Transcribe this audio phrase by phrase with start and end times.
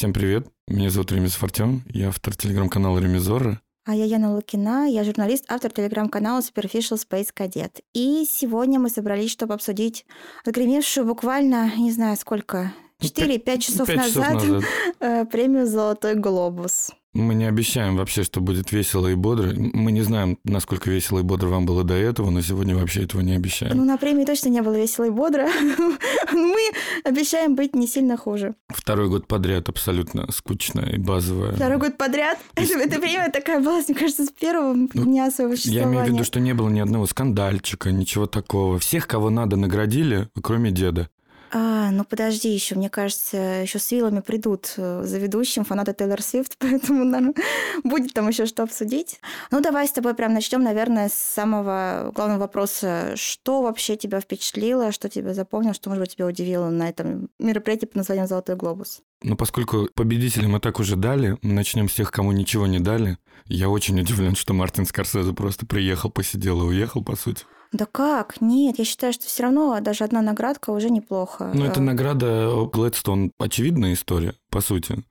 [0.00, 3.60] Всем привет, меня зовут Ремис Артем, я автор телеграм-канала Ремизора.
[3.84, 7.82] А я Яна Лукина, я журналист, автор телеграм-канала Superficial Space Cadet.
[7.92, 10.06] И сегодня мы собрались, чтобы обсудить
[10.46, 12.72] отгремевшую буквально, не знаю сколько,
[13.02, 14.64] 4-5 Ну, часов, часов назад, назад.
[15.00, 16.92] э, премию «Золотой глобус».
[17.12, 19.52] Мы не обещаем вообще, что будет весело и бодро.
[19.56, 23.20] Мы не знаем, насколько весело и бодро вам было до этого, но сегодня вообще этого
[23.20, 23.76] не обещаем.
[23.76, 25.48] Ну, на премии точно не было весело и бодро.
[26.32, 26.70] Мы
[27.04, 28.54] обещаем быть не сильно хуже.
[28.68, 31.52] Второй год подряд абсолютно скучная и базовая.
[31.52, 32.38] Второй год подряд.
[32.54, 35.92] Эта премия такая была, мне кажется, с первого дня своего Ну, Я существования.
[35.92, 38.78] имею в виду, что не было ни одного скандальчика, ничего такого.
[38.78, 41.08] Всех, кого надо, наградили, кроме деда.
[41.52, 46.22] А, ну подожди еще, мне кажется, еще с вилами придут э, за ведущим фанаты Тейлор
[46.22, 47.34] Свифт, поэтому, наверное,
[47.82, 49.20] будет там еще что обсудить.
[49.50, 53.14] Ну, давай с тобой прям начнем, наверное, с самого главного вопроса.
[53.16, 57.86] Что вообще тебя впечатлило, что тебя запомнило, что, может быть, тебя удивило на этом мероприятии
[57.86, 59.02] под названием «Золотой глобус»?
[59.22, 63.18] Но поскольку победителя мы так уже дали, мы начнем с тех, кому ничего не дали.
[63.46, 67.44] Я очень удивлен, что Мартин Скорсезе просто приехал, посидел и уехал, по сути.
[67.72, 68.40] Да как?
[68.40, 71.50] Нет, я считаю, что все равно даже одна наградка уже неплохо.
[71.54, 73.32] Ну, это Э, награда Глэдстон.
[73.38, 75.04] Очевидная история, по сути.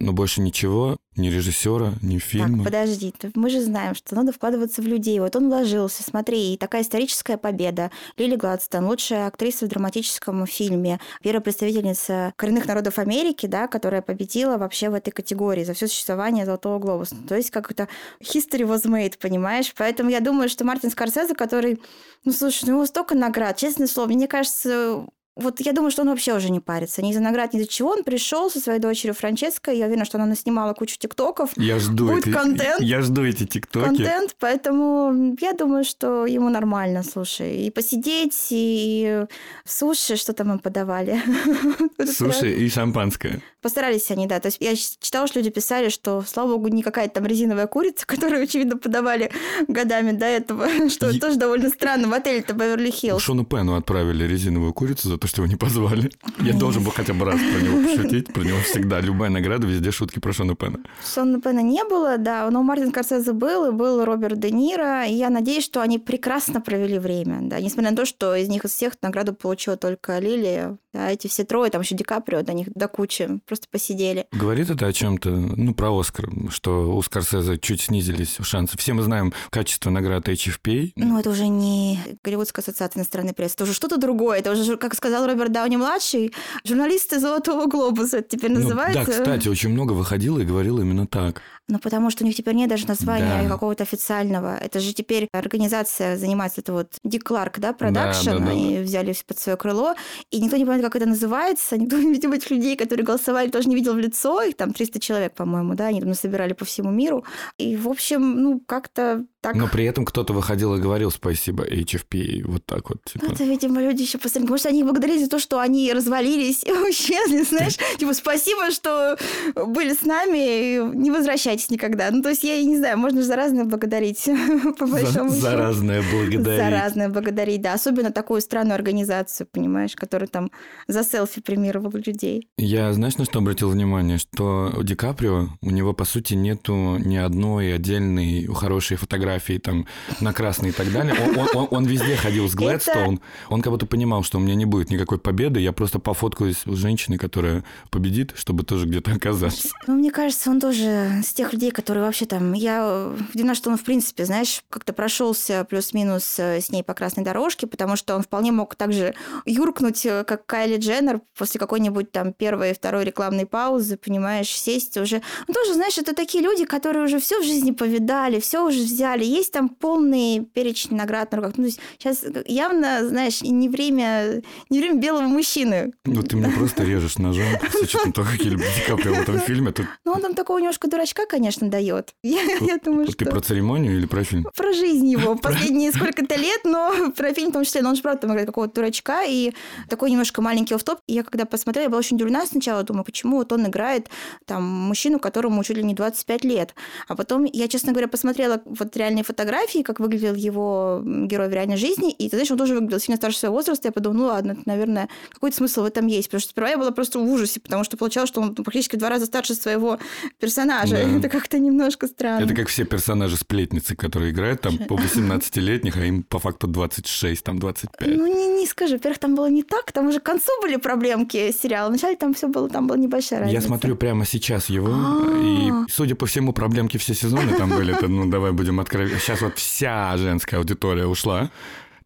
[0.00, 2.58] Но больше ничего, ни режиссера, ни фильма.
[2.58, 5.18] Так, подожди, мы же знаем, что надо вкладываться в людей.
[5.18, 7.90] Вот он вложился, смотри, и такая историческая победа.
[8.16, 14.56] Лили Гладстон, лучшая актриса в драматическом фильме, первая представительница коренных народов Америки, да, которая победила
[14.56, 17.16] вообще в этой категории за все существование Золотого глобуса.
[17.28, 17.88] То есть как это
[18.20, 19.74] history was made, понимаешь?
[19.76, 21.80] Поэтому я думаю, что Мартин Скорсезе, который,
[22.24, 25.06] ну слушай, ну у него столько наград, честное слово, мне кажется,
[25.38, 27.00] вот я думаю, что он вообще уже не парится.
[27.00, 27.90] Ни за наград, ни за чего.
[27.90, 29.78] Он пришел со своей дочерью Франческой.
[29.78, 31.50] Я уверена, что она наснимала кучу тиктоков.
[31.56, 32.80] Я жду Будет эти, контент.
[32.80, 33.84] Я жду эти тиктоки.
[33.84, 37.66] контент, поэтому я думаю, что ему нормально, слушай.
[37.66, 39.26] И посидеть, и
[39.64, 41.22] суши, что там им подавали.
[42.04, 43.40] Слушай, и шампанское.
[43.60, 44.40] Постарались они, да.
[44.40, 48.06] То есть я читала, что люди писали, что, слава богу, не какая-то там резиновая курица,
[48.06, 49.30] которую, очевидно, подавали
[49.66, 53.20] годами до этого, что Е- тоже довольно странно в отеле-то Беверли-Хиллз.
[53.20, 56.10] Шону Пену отправили резиновую курицу за то, что его не позвали.
[56.40, 58.32] Я должен был хотя бы раз про него пошутить.
[58.32, 59.00] Про него всегда.
[59.00, 60.78] Любая награда, везде шутки про Шона Пена.
[61.14, 65.14] Шона Пена не было, да, но Мартин Скорсезе был, и был Роберт Де Ниро, и
[65.14, 68.72] я надеюсь, что они прекрасно провели время, да, несмотря на то, что из них из
[68.72, 72.68] всех награду получила только Лилия, да, эти все трое, там еще Ди Каприо, до них
[72.74, 74.26] до кучи, просто посидели.
[74.32, 78.76] Говорит это о чем-то, ну, про Оскар, что у Скорсезе чуть снизились шансы.
[78.78, 80.92] Все мы знаем качество наград HFPA.
[80.96, 84.94] Ну, это уже не Голливудская ассоциация иностранной прессы, это уже что-то другое, это уже, как
[84.94, 86.32] сказал Роберт Дауни-младший,
[86.64, 89.04] журналисты Золотого глобуса это теперь Ну, называется.
[89.06, 91.42] да, кстати, очень много выходило и говорило именно так.
[91.68, 93.48] Ну, потому что у них теперь нет даже названия Да.
[93.48, 94.56] какого-то официального.
[94.56, 99.14] Это же теперь организация занимается, это вот Дик Кларк, да, продакшн, да, да, они взяли
[99.26, 99.94] под свое крыло,
[100.30, 103.74] и никто не понимает, как это называется, никто, видимо, этих людей, которые голосовали, тоже не
[103.74, 107.24] видел в лицо, их там 300 человек, по-моему, да, они там собирали по всему миру,
[107.58, 109.54] и, в общем, ну, как-то так...
[109.54, 112.42] Но при этом кто-то выходил и говорил спасибо HFPA.
[112.44, 113.04] Вот так вот.
[113.04, 113.26] Типа.
[113.26, 114.58] Это, видимо, люди еще посмотрели.
[114.58, 117.76] Что они благодарили за то, что они развалились и исчезли, знаешь.
[117.98, 119.16] Типа, спасибо, что
[119.54, 122.10] были с нами, не возвращайтесь никогда.
[122.10, 124.24] Ну, то есть, я не знаю, можно же за разное благодарить,
[124.78, 125.40] по большому счету.
[125.40, 126.56] за разное благодарить.
[126.58, 127.74] За разное благодарить, да.
[127.74, 130.50] Особенно такую странную организацию, понимаешь, которая там
[130.88, 132.48] за селфи премировала людей.
[132.58, 134.18] Я, знаешь, на что обратил внимание?
[134.18, 139.27] Что у Ди Каприо, у него, по сути, нету ни одной отдельной хорошей фотографии
[139.62, 139.86] там
[140.20, 141.14] на красной и так далее.
[141.20, 143.20] Он, он- он- он везде ходил с Глэдстоун.
[143.50, 145.60] Он как будто понимал, что у меня не будет никакой победы.
[145.60, 149.68] Я просто пофоткаюсь с женщиной, которая победит, чтобы тоже где-то оказаться.
[149.86, 152.52] Ну, мне кажется, он тоже с тех людей, которые вообще там...
[152.54, 157.24] Я удивлена, что он, в принципе, знаешь, как-то прошелся плюс-минус э, с ней по красной
[157.24, 159.14] дорожке, потому что он вполне мог также
[159.44, 164.96] юркнуть, э, как Кайли Дженнер, после какой-нибудь там первой и второй рекламной паузы, понимаешь, сесть
[164.96, 165.22] уже.
[165.46, 169.17] Ну, тоже, знаешь, это такие люди, которые уже все в жизни повидали, все уже взяли.
[169.24, 171.54] Есть там полный перечень наград на руках.
[171.56, 175.92] Ну, сейчас явно, знаешь, не время, не время белого мужчины.
[176.04, 177.46] Ну, ты мне просто режешь ножом.
[177.72, 179.72] С учетом того, как я люблю Ди Каприо в этом фильме.
[179.72, 182.14] Тут Ну, он там такого немножко дурачка, конечно, дает.
[182.22, 183.24] Я, я думаю, ты что...
[183.26, 184.46] про церемонию или про фильм?
[184.54, 187.82] про жизнь его последние сколько-то лет, но про фильм в том числе.
[187.82, 189.52] Но он же правда там играет какого-то дурачка и
[189.88, 191.00] такой немножко маленький офф-топ.
[191.06, 194.08] Я когда посмотрела, я была очень удивлена сначала, думаю, почему вот он играет
[194.44, 196.74] там мужчину, которому чуть ли не 25 лет.
[197.06, 201.52] А потом я, честно говоря, посмотрела вот реально реальные фотографии, как выглядел его герой в
[201.52, 203.88] реальной жизни, и ты знаешь, он тоже выглядел сильно старше своего возраста.
[203.88, 206.28] Я подумала, ну ладно, это, наверное, какой-то смысл в этом есть.
[206.28, 208.96] Потому что сперва я была просто в ужасе, потому что получалось, что он ну, практически
[208.96, 209.98] в два раза старше своего
[210.38, 210.96] персонажа.
[210.96, 211.18] Да.
[211.18, 212.44] Это как-то немножко странно.
[212.44, 217.42] Это как все персонажи сплетницы, которые играют там по 18-летних, а им по факту 26,
[217.42, 218.08] там 25.
[218.08, 218.94] Ну, не, не скажи.
[218.94, 221.88] Во-первых, там было не так, там уже к концу были проблемки сериала.
[221.88, 223.62] Вначале там все было, там была небольшая разница.
[223.62, 225.86] Я смотрю прямо сейчас его, и, а.
[225.88, 227.96] судя по всему, проблемки все сезоны там были.
[228.08, 229.20] Ну, давай будем откровенны.
[229.20, 231.50] Сейчас вот вся женская аудитория ушла.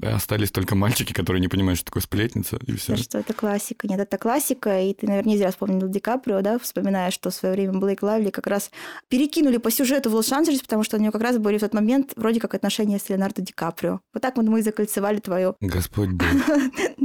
[0.04, 2.96] Остались только мальчики, которые не понимают, что такое сплетница, и все.
[2.96, 3.86] Что это классика.
[3.86, 7.34] Нет, это классика, и ты, наверное, не зря вспомнил Ди Каприо, да, вспоминая, что в
[7.34, 8.72] свое время Блейк Лайвли как раз
[9.06, 12.14] перекинули по сюжету в Лос-Анджелес, потому что у него как раз были в тот момент
[12.16, 14.00] вроде как отношения с Леонардо Ди Каприо.
[14.12, 15.54] Вот так вот мы и закольцевали твою...
[15.60, 16.26] Господь Бог.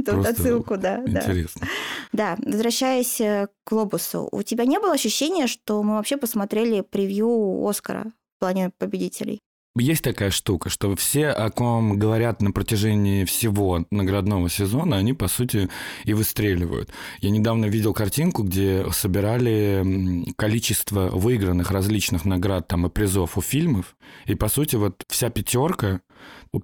[0.26, 1.00] Отсылку, да.
[1.06, 1.68] Интересно.
[2.12, 7.64] Да, возвращаясь э, к Глобусу, у тебя не было ощущения, что мы вообще посмотрели превью
[7.64, 9.40] Оскара в плане победителей?
[9.78, 15.28] Есть такая штука, что все, о ком говорят на протяжении всего наградного сезона, они, по
[15.28, 15.68] сути,
[16.04, 16.90] и выстреливают.
[17.20, 23.96] Я недавно видел картинку, где собирали количество выигранных различных наград там и призов у фильмов,
[24.26, 26.00] и, по сути, вот вся пятерка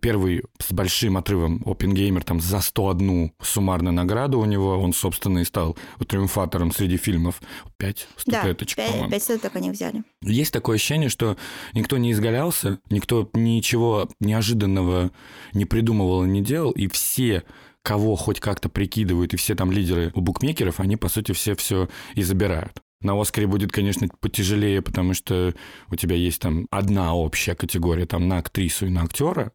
[0.01, 5.45] Первый с большим отрывом Опенгеймер там за 101 суммарную награду у него, он, собственно, и
[5.45, 5.77] стал
[6.07, 7.41] триумфатором среди фильмов.
[7.77, 9.11] Пять статуэточек, да, по-моему.
[9.11, 10.03] пять статуэток они взяли.
[10.23, 11.37] Есть такое ощущение, что
[11.73, 15.11] никто не изгалялся, никто ничего неожиданного
[15.53, 17.45] не придумывал и не делал, и все
[17.83, 21.89] кого хоть как-то прикидывают, и все там лидеры у букмекеров, они, по сути, все все
[22.15, 22.84] и забирают.
[23.05, 25.55] На Оскаре будет, конечно, потяжелее, потому что
[25.91, 29.53] у тебя есть там одна общая категория там на актрису и на актера.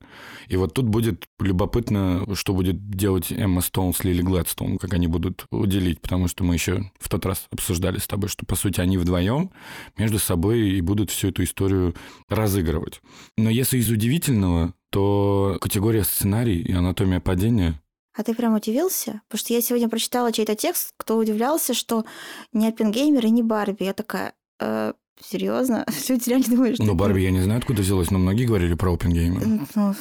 [0.48, 5.07] И вот тут будет любопытно, что будет делать Эмма Стоун с Лили Гладстоун, как они
[5.07, 8.81] будут уделить, потому что мы еще в тот раз обсуждали с тобой, что, по сути,
[8.81, 9.50] они вдвоем
[9.98, 11.96] между собой и будут всю эту историю
[12.30, 13.01] разыгрывать.
[13.36, 17.81] Но если из удивительного, то категория сценарий и анатомия падения
[18.16, 19.22] а ты прям удивился?
[19.28, 22.06] Потому что я сегодня прочитала чей-то текст, кто удивлялся, что
[22.54, 23.84] не Оппенгеймер и не Барби.
[23.84, 25.86] Я такая, э, серьезно?
[26.08, 26.86] Люди реально думают, что...
[26.86, 29.46] Ну, Барби я не знаю, откуда взялась, но многие говорили про Оппенгеймера.
[29.76, 29.96] Ну,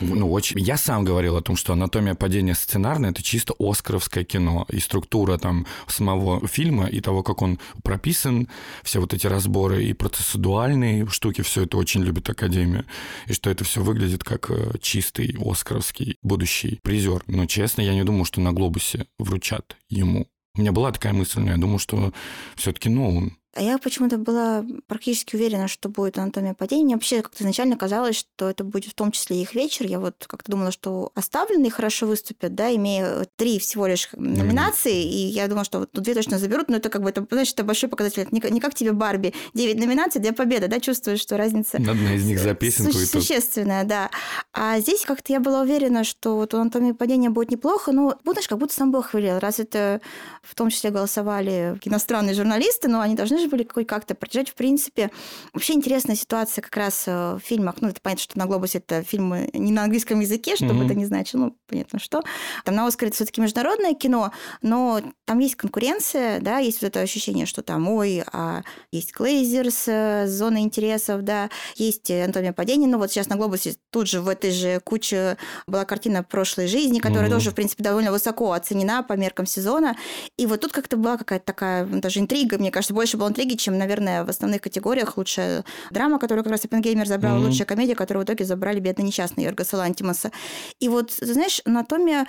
[0.00, 0.58] ну, очень.
[0.60, 4.66] Я сам говорил о том, что анатомия падения сценарная это чисто оскаровское кино.
[4.70, 8.48] И структура там самого фильма, и того, как он прописан,
[8.82, 12.84] все вот эти разборы и процессуальные штуки, все это очень любит Академия.
[13.26, 17.22] И что это все выглядит как э, чистый оскаровский будущий призер.
[17.26, 20.28] Но честно, я не думаю, что на глобусе вручат ему.
[20.56, 22.12] У меня была такая мысль, но я думаю, что
[22.54, 26.84] все-таки Нолан а я почему-то была практически уверена, что будет анатомия падения.
[26.84, 29.86] Мне вообще как-то изначально казалось, что это будет в том числе их вечер.
[29.86, 34.94] Я вот как-то думала, что оставленные хорошо выступят, да, имея три всего лишь номинации.
[34.94, 35.08] Mm-hmm.
[35.08, 37.64] И я думала, что вот две точно заберут, но это как бы, это, знаешь, это
[37.64, 38.22] большой показатель.
[38.22, 39.34] Это не, не как тебе Барби.
[39.54, 41.76] Девять номинаций для победы, да, чувствуешь, что разница...
[41.76, 42.92] Одна из них за песенку.
[42.92, 44.10] Су- существенная, да.
[44.52, 48.48] А здесь как-то я была уверена, что вот у анатомии падения будет неплохо, но, знаешь,
[48.48, 49.38] как будто сам Бог велел.
[49.38, 50.00] Раз это
[50.42, 54.50] в том числе голосовали иностранные журналисты, но они должны же были как-то продержать.
[54.50, 55.10] В принципе,
[55.52, 57.76] вообще интересная ситуация как раз э, в фильмах.
[57.80, 60.84] Ну, это понятно, что на «Глобусе» это фильмы не на английском языке, чтобы mm-hmm.
[60.86, 61.40] это не значило.
[61.40, 62.22] Ну, понятно, что.
[62.64, 64.32] Там на «Оскаре» это все таки международное кино,
[64.62, 68.62] но там есть конкуренция, да, есть вот это ощущение, что там, ой, а
[68.92, 72.86] есть Глейзерс, э, зона интересов, да, есть «Анатомия падения».
[72.86, 75.36] Ну, вот сейчас на «Глобусе» тут же в этой же куче
[75.66, 77.32] была картина прошлой жизни, которая mm-hmm.
[77.32, 79.96] тоже, в принципе, довольно высоко оценена по меркам сезона.
[80.36, 83.76] И вот тут как-то была какая-то такая даже интрига, мне кажется, больше было интриги, чем,
[83.76, 85.16] наверное, в основных категориях.
[85.16, 87.46] Лучшая драма, которую как раз Оппенгеймер забрал, mm-hmm.
[87.46, 90.30] лучшая комедия, которую в итоге забрали бедный несчастный Йоргаса Лантимаса.
[90.78, 92.26] И вот, ты знаешь, анатомия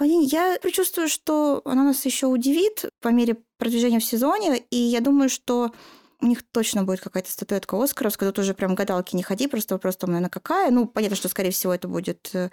[0.00, 5.28] я предчувствую, что она нас еще удивит по мере продвижения в сезоне, и я думаю,
[5.28, 5.72] что
[6.20, 8.30] у них точно будет какая-то статуэтка Оскаровская.
[8.30, 10.70] Тут уже прям гадалки не ходи, просто вопрос там, наверное, какая.
[10.70, 12.50] Ну, понятно, что, скорее всего, это будет э,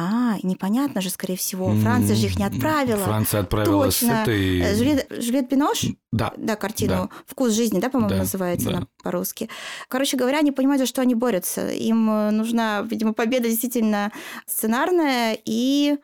[0.00, 1.74] а, непонятно же, скорее всего.
[1.74, 3.02] Франция же их не отправила.
[3.02, 4.08] Франция отправила Точно.
[4.08, 5.20] с этой...
[5.20, 5.86] Жюлет Бинош?
[6.12, 6.32] Да.
[6.36, 7.22] Да, картину да.
[7.26, 8.86] «Вкус жизни», да, по-моему, да, называется да.
[9.02, 9.48] по-русски.
[9.88, 11.68] Короче говоря, они понимают, за что они борются.
[11.70, 14.12] Им э, нужна, видимо, победа действительно
[14.46, 15.96] сценарная и...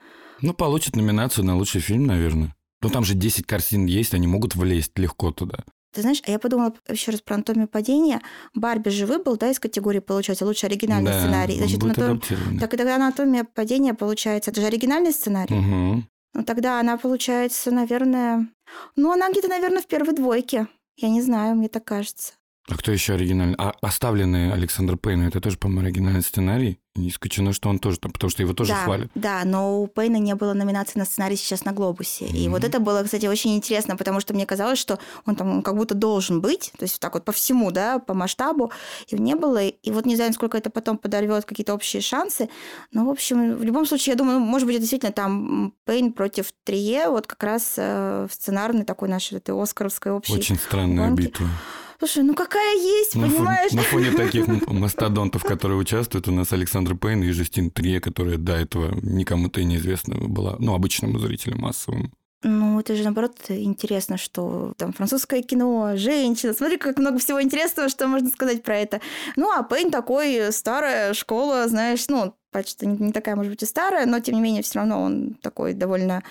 [0.43, 2.53] Ну, получат номинацию на лучший фильм, наверное.
[2.83, 5.59] Ну, там же 10 картин есть, они могут влезть легко туда.
[5.95, 8.21] Ты знаешь, а я подумала еще раз про анатомию падения.
[8.53, 11.57] Барби же выбыл, да, из категории, получается, лучший оригинальный да, сценарий.
[11.57, 12.21] Значит, анатом...
[12.59, 14.51] Так тогда анатомия падения получается.
[14.51, 15.55] Это же оригинальный сценарий.
[15.55, 16.03] Угу.
[16.35, 18.49] Ну, тогда она получается, наверное...
[18.97, 20.67] Ну, она где-то, наверное, в первой двойке.
[20.97, 22.33] Я не знаю, мне так кажется.
[22.67, 23.57] А кто еще оригинальный?
[23.59, 26.81] А оставленный Александр Пейн, это тоже, по-моему, оригинальный сценарий?
[26.95, 29.11] Не исключено, что он тоже там, потому что его тоже да, хвалят.
[29.15, 32.25] Да, но у Пейна не было номинации на сценарий сейчас на Глобусе.
[32.25, 32.37] Mm-hmm.
[32.39, 35.77] И вот это было, кстати, очень интересно, потому что мне казалось, что он там как
[35.77, 38.71] будто должен быть, то есть так вот по всему, да, по масштабу,
[39.09, 39.67] его не было.
[39.67, 42.49] И вот не знаю, насколько это потом подорвет какие-то общие шансы.
[42.93, 47.09] Но, в общем, в любом случае, я думаю, может быть, действительно там Пейн против Трие,
[47.09, 51.25] вот как раз э, в сценарной такой нашей этой оскаровской общей Очень странная гонке.
[51.25, 51.49] битва.
[51.99, 53.73] Слушай, ну какая есть, На понимаешь?
[53.73, 58.55] На фоне таких мастодонтов, которые участвуют, у нас Александр Пейн и Жюстин Трие, которая до
[58.55, 62.11] этого никому-то и неизвестна была, ну, обычному зрителю массовому.
[62.47, 66.53] Ну, это же, наоборот, интересно, что там французское кино, женщина.
[66.53, 69.01] Смотри, как много всего интересного, что можно сказать про это.
[69.37, 74.05] Ну, а Пейн такой старая школа, знаешь, ну, почти не такая, может быть, и старая,
[74.05, 76.23] но, тем не менее, все равно он такой довольно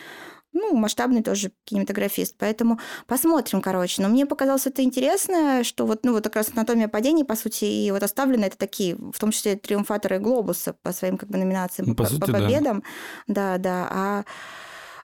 [0.53, 2.35] ну, масштабный тоже кинематографист.
[2.37, 4.01] Поэтому посмотрим, короче.
[4.01, 7.65] Но мне показалось это интересно, что вот, ну, вот как раз анатомия падений, по сути,
[7.65, 11.89] и вот оставлены это такие, в том числе триумфаторы Глобуса по своим как бы номинациям,
[11.89, 12.33] Ну, по по, сути, по да.
[12.39, 12.83] победам.
[13.27, 13.87] Да, да.
[13.91, 14.23] А,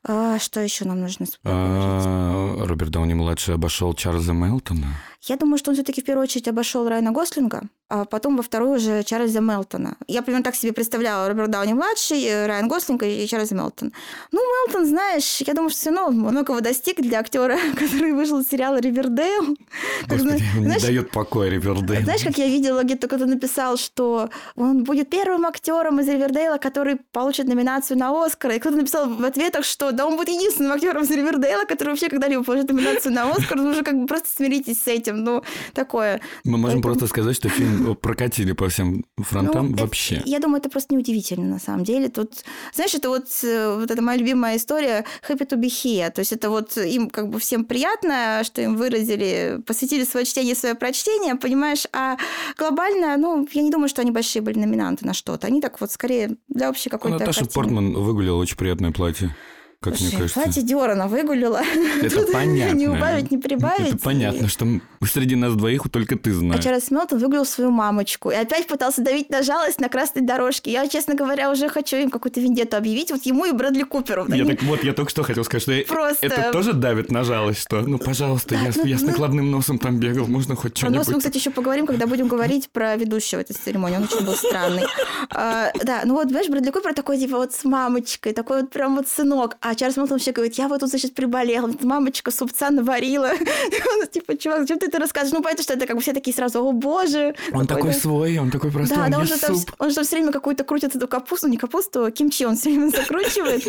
[0.08, 1.58] а что еще нам нужно вспомнить?
[1.58, 4.88] А, Роберт Дауни младший обошел Чарльза Мелтона.
[5.22, 8.78] Я думаю, что он все-таки в первую очередь обошел Райана Гослинга, а потом во вторую
[8.78, 9.98] уже Чарльза Мелтона.
[10.08, 13.92] Я примерно так себе представляла Роберт Дауни младший, э, Райан Гослинг и Чарльз Мелтон.
[14.32, 18.48] Ну, Мелтон, знаешь, я думаю, что все равно многого достиг для актера, который вышел из
[18.48, 19.58] сериала Ривердейл.
[20.08, 22.04] Господи, знаешь, не дает покоя Ривердейл.
[22.04, 26.96] знаешь, как я видела, где-то кто-то написал, что он будет первым актером из Ривердейла, который
[27.12, 28.52] получит номинацию на Оскар.
[28.52, 32.08] И кто-то написал в ответах, что да, он будет единственным актером из Ривердейла, который вообще
[32.08, 33.58] когда-либо получит номинацию на Оскар.
[33.58, 35.09] Ну, уже как бы просто смиритесь с этим.
[35.12, 36.22] Ну, такое.
[36.44, 40.22] Мы можем Поэтому- просто сказать, что фильм прокатили по всем фронтам Ну, это- вообще.
[40.25, 42.10] я думаю, это просто неудивительно на самом деле.
[42.10, 46.10] Тут, знаешь, это вот, э, вот эта моя любимая история happy to be here.
[46.12, 50.56] То есть это вот им как бы всем приятно, что им выразили, посвятили свое чтение,
[50.56, 51.86] свое прочтение, понимаешь?
[51.94, 52.18] А
[52.58, 55.48] глобально, ну, я не думаю, что они большие были номинанты на что-то.
[55.48, 57.54] Они так вот скорее для общей Ну, какой-то Наташа картины.
[57.54, 59.36] Портман выгулила очень приятное платье,
[59.82, 60.42] как мне Слушай, кажется.
[60.42, 61.62] Платье Диора она выгулила.
[62.02, 62.76] Это Тут понятно.
[62.76, 63.88] Не убавить, не прибавить.
[63.88, 64.66] Это понятно, что
[65.10, 66.64] среди нас двоих только ты А знаешь.
[66.64, 70.72] Чарльз Мелтон выгулил свою мамочку и опять пытался давить на жалость на красной дорожке.
[70.72, 73.10] Я, честно говоря, уже хочу им какую-то вендетту объявить.
[73.12, 74.26] Вот ему и Брэдли Куперу.
[74.28, 77.24] Я так вот, я только что хотел сказать, что я- Просто- это тоже давит на
[77.24, 79.08] жалость, что, ну, пожалуйста, я, с- ну, я с ну.
[79.08, 81.24] накладным носом там бегал, можно хоть Про нос мы, что-нибудь.
[81.24, 83.96] кстати, еще поговорим, когда будем говорить про ведущего этой церемонии.
[83.98, 84.84] Он очень был странный.
[85.32, 88.98] А, да, ну вот, знаешь, Брэдли Купер такой, типа, вот с мамочкой, такой вот прям
[88.98, 89.56] вот сынок.
[89.62, 93.32] А Чарльз Мелтон вообще говорит, я вот тут, значит, приболел, мамочка супца наварила.
[94.00, 95.38] Он, типа, чувак, зачем ты это рассказываешь?
[95.38, 97.36] Ну, понятно, что это как бы все такие сразу, о боже.
[97.54, 100.16] Он такой свой, он такой простой, Да, он да, он же, там, он же все
[100.16, 103.64] время какую-то крутит эту капусту, не капусту, а кимчи он все время закручивает.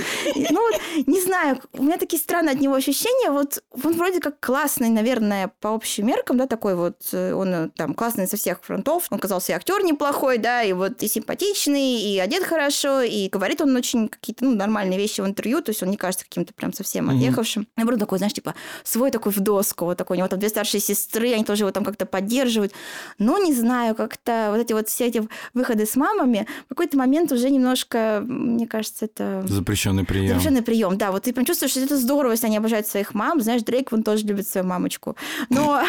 [0.51, 3.31] Ну вот, не знаю, у меня такие странные от него ощущения.
[3.31, 7.69] Вот он вроде как классный, наверное, по общим меркам, да, такой вот, э, он э,
[7.77, 9.07] там классный со всех фронтов.
[9.11, 13.61] Он казался и актер неплохой, да, и вот и симпатичный, и одет хорошо, и говорит
[13.61, 16.73] он очень какие-то, ну, нормальные вещи в интервью, то есть он не кажется каким-то прям
[16.73, 17.17] совсем Мгм.
[17.17, 17.67] отъехавшим.
[17.77, 18.55] Наоборот, такой, знаешь, типа,
[18.85, 21.71] свой такой в доску, вот такой, у него там две старшие сестры, они тоже его
[21.71, 22.73] там как-то поддерживают.
[23.19, 27.33] Но не знаю, как-то вот эти вот все эти выходы с мамами в какой-то момент
[27.33, 29.45] уже немножко, мне кажется, это...
[29.47, 30.29] Запрещенный прием.
[30.29, 31.13] Запрещенный прием, да.
[31.13, 33.41] Вот ты прям чувствуешь, что это здорово, если они обожают своих мам.
[33.41, 35.17] Знаешь, Дрейк, он тоже любит свою мамочку.
[35.49, 35.83] Но...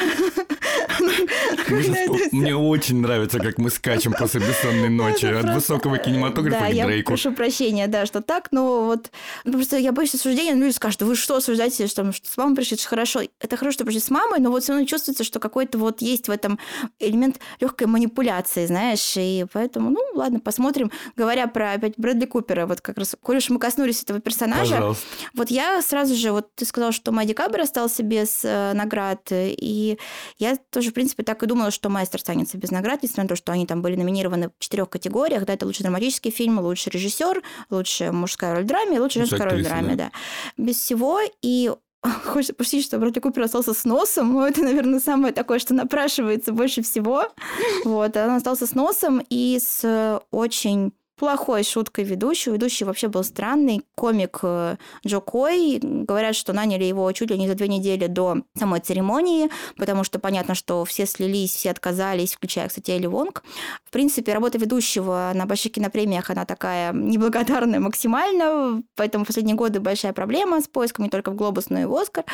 [2.32, 6.86] Мне очень нравится, как мы скачем после бессонной ночи от высокого кинематографа Да, к я
[6.86, 7.08] Дрейку.
[7.10, 9.12] прошу прощения, да, что так, но вот
[9.44, 12.76] ну, просто я боюсь осуждения, люди скажут, вы что осуждаете, что, что с мамой пришли,
[12.76, 13.22] это хорошо.
[13.40, 16.28] Это хорошо, что пришли с мамой, но вот все равно чувствуется, что какой-то вот есть
[16.28, 16.60] в этом
[17.00, 20.92] элемент легкой манипуляции, знаешь, и поэтому, ну, ладно, посмотрим.
[21.16, 25.06] Говоря про опять Брэдли Купера, вот как раз, коль уж мы коснулись этого персонажа, Пожалуйста.
[25.34, 29.98] вот я сразу же, вот ты сказал, что Мади Кабр остался без э, наград, и
[30.38, 33.36] я тоже, в принципе, так и думала, что Майстер останется без наград, несмотря на то,
[33.36, 37.42] что они там были номинированы в четырех категориях, да, это лучший драматический фильм, лучший режиссер,
[37.70, 40.12] лучшая мужская роль в драме лучшая женская роль в актриса, драме, да.
[40.58, 41.72] Без всего, и
[42.26, 46.52] Хочется пошутить, что Брэдли Купер остался с носом, но это, наверное, самое такое, что напрашивается
[46.52, 47.28] больше всего.
[47.86, 52.56] Вот, он остался с носом и с э, очень плохой шуткой ведущего.
[52.56, 53.84] Ведущий вообще был странный.
[53.94, 55.78] Комик э, Джо Кой.
[55.80, 60.18] Говорят, что наняли его чуть ли не за две недели до самой церемонии, потому что
[60.18, 63.44] понятно, что все слились, все отказались, включая, кстати, Элли Вонг.
[63.86, 69.80] В принципе, работа ведущего на больших кинопремиях, она такая неблагодарная максимально, поэтому в последние годы
[69.80, 72.26] большая проблема с поиском не только в «Глобус», но и в «Оскар».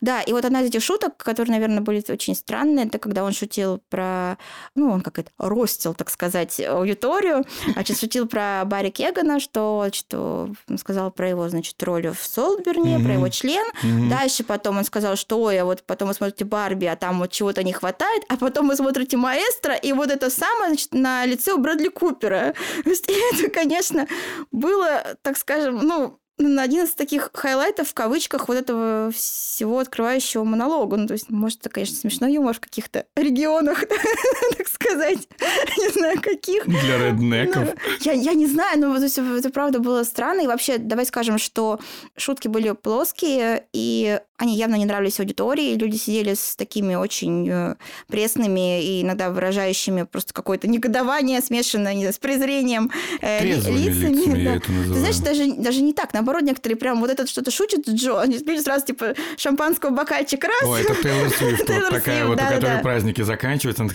[0.00, 3.32] Да, и вот одна из этих шуток, которые, наверное, были очень странные, это когда он
[3.32, 4.38] шутил про,
[4.74, 7.44] ну, он как это, ростил, так сказать, аудиторию,
[7.76, 12.08] а сейчас шутил шутил про Барри Кегана, что, что он сказал про его, значит, роль
[12.08, 13.04] в Солдберне, mm-hmm.
[13.04, 13.64] про его член.
[13.82, 14.08] Mm-hmm.
[14.08, 17.30] Дальше потом он сказал, что ой, а вот потом вы смотрите Барби, а там вот
[17.30, 21.52] чего-то не хватает, а потом вы смотрите Маэстро, и вот это самое значит, на лице
[21.52, 22.54] у Брэдли Купера.
[22.84, 24.06] То есть это, конечно,
[24.52, 30.96] было, так скажем, ну, один из таких хайлайтов в кавычках вот этого всего открывающего монолога.
[30.96, 33.84] Ну, то есть, может, это, конечно, смешной юмор в каких-то регионах,
[34.56, 35.28] так сказать.
[35.78, 36.66] Не знаю, каких.
[36.66, 37.74] Для реднеков.
[38.00, 40.42] Я, я не знаю, но это, это правда было странно.
[40.42, 41.78] И вообще, давай скажем, что
[42.16, 45.74] шутки были плоские, и они явно не нравились аудитории.
[45.74, 47.74] Люди сидели с такими очень э,
[48.08, 53.78] пресными и иногда выражающими просто какое-то негодование, смешанное знаю, с презрением э, лицами.
[53.78, 54.60] лицами да.
[54.60, 56.12] Ты знаешь, даже, даже не так.
[56.12, 60.62] Наоборот, некоторые прям вот этот что-то шутит Джо, они люди сразу типа шампанского бокальчик раз.
[60.64, 63.92] Ой, это Тейлор Свифт, вот такая вот, у которой праздники заканчиваются, она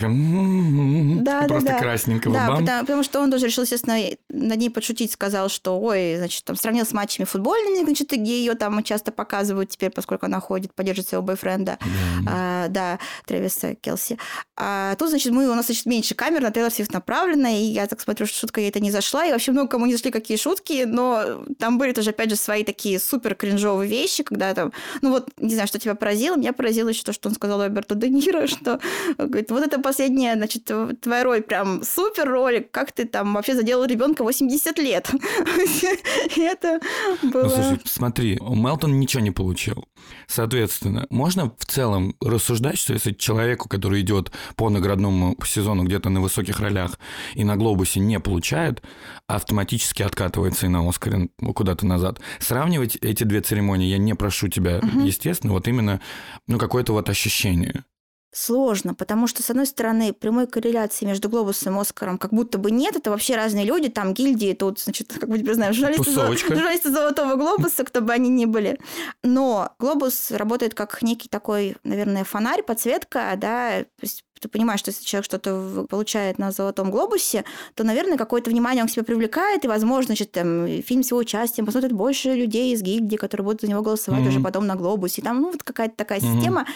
[1.24, 2.62] такая просто красненького.
[2.62, 6.56] Да, потому что он тоже решил, естественно, над ней подшутить, сказал, что, ой, значит, там
[6.56, 11.08] сравнил с матчами футбольными, значит, где ее там часто показывают теперь, поскольку она ходит, поддерживает
[11.08, 11.78] своего бойфренда,
[12.26, 14.18] а, да, Трэвиса Келси.
[14.56, 17.86] А тут, значит, мы, у нас, значит, меньше камер на Тейлор Свифт направлена, и я
[17.86, 20.36] так смотрю, что шутка ей это не зашла, и вообще много кому не зашли какие
[20.36, 24.72] шутки, но там были тоже, опять же, свои такие супер кринжовые вещи, когда там,
[25.02, 27.94] ну вот, не знаю, что тебя поразило, меня поразило еще то, что он сказал Роберту
[27.94, 28.80] Де Ниро, что
[29.18, 30.70] говорит, вот это последняя, значит,
[31.00, 35.10] твоя роль прям супер ролик, как ты там вообще заделал ребенка 80 лет.
[36.36, 36.80] Это
[37.22, 37.42] было...
[37.42, 39.84] Ну, слушай, смотри, Мелтон ничего не получил.
[40.30, 46.20] Соответственно, можно в целом рассуждать, что если человеку, который идет по наградному сезону где-то на
[46.20, 47.00] высоких ролях
[47.34, 48.80] и на глобусе не получает,
[49.26, 52.20] автоматически откатывается и на Оскаре куда-то назад.
[52.38, 55.00] Сравнивать эти две церемонии я не прошу тебя, угу.
[55.00, 56.00] естественно, вот именно
[56.46, 57.84] ну, какое-то вот ощущение.
[58.32, 62.70] Сложно, потому что, с одной стороны, прямой корреляции между Глобусом и Оскаром как будто бы
[62.70, 66.90] нет, это вообще разные люди, там гильдии, тут, значит, как бы теперь знаем, журналисты, журналисты
[66.90, 68.78] Золотого Глобуса, кто бы они ни были.
[69.24, 74.90] Но Глобус работает как некий такой, наверное, фонарь, подсветка, да, то есть ты понимаешь, что
[74.90, 77.44] если человек что-то получает на Золотом Глобусе,
[77.74, 81.20] то, наверное, какое-то внимание он к себе привлекает, и, возможно, значит, там, фильм с его
[81.20, 84.28] участием посмотрит больше людей из гильдии, которые будут за него голосовать mm-hmm.
[84.28, 85.22] уже потом на Глобусе.
[85.22, 86.34] Там, ну, вот какая-то такая mm-hmm.
[86.36, 86.66] система.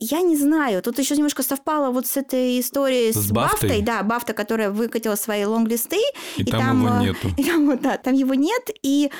[0.00, 3.68] Я не знаю, тут еще немножко совпало вот с этой историей с, с Бафтой.
[3.68, 6.00] Бафтой, да, Бафта, которая выкатила свои лонглисты.
[6.36, 7.28] И, и там, там его э, нету.
[7.38, 9.10] И там, да, там его нет, и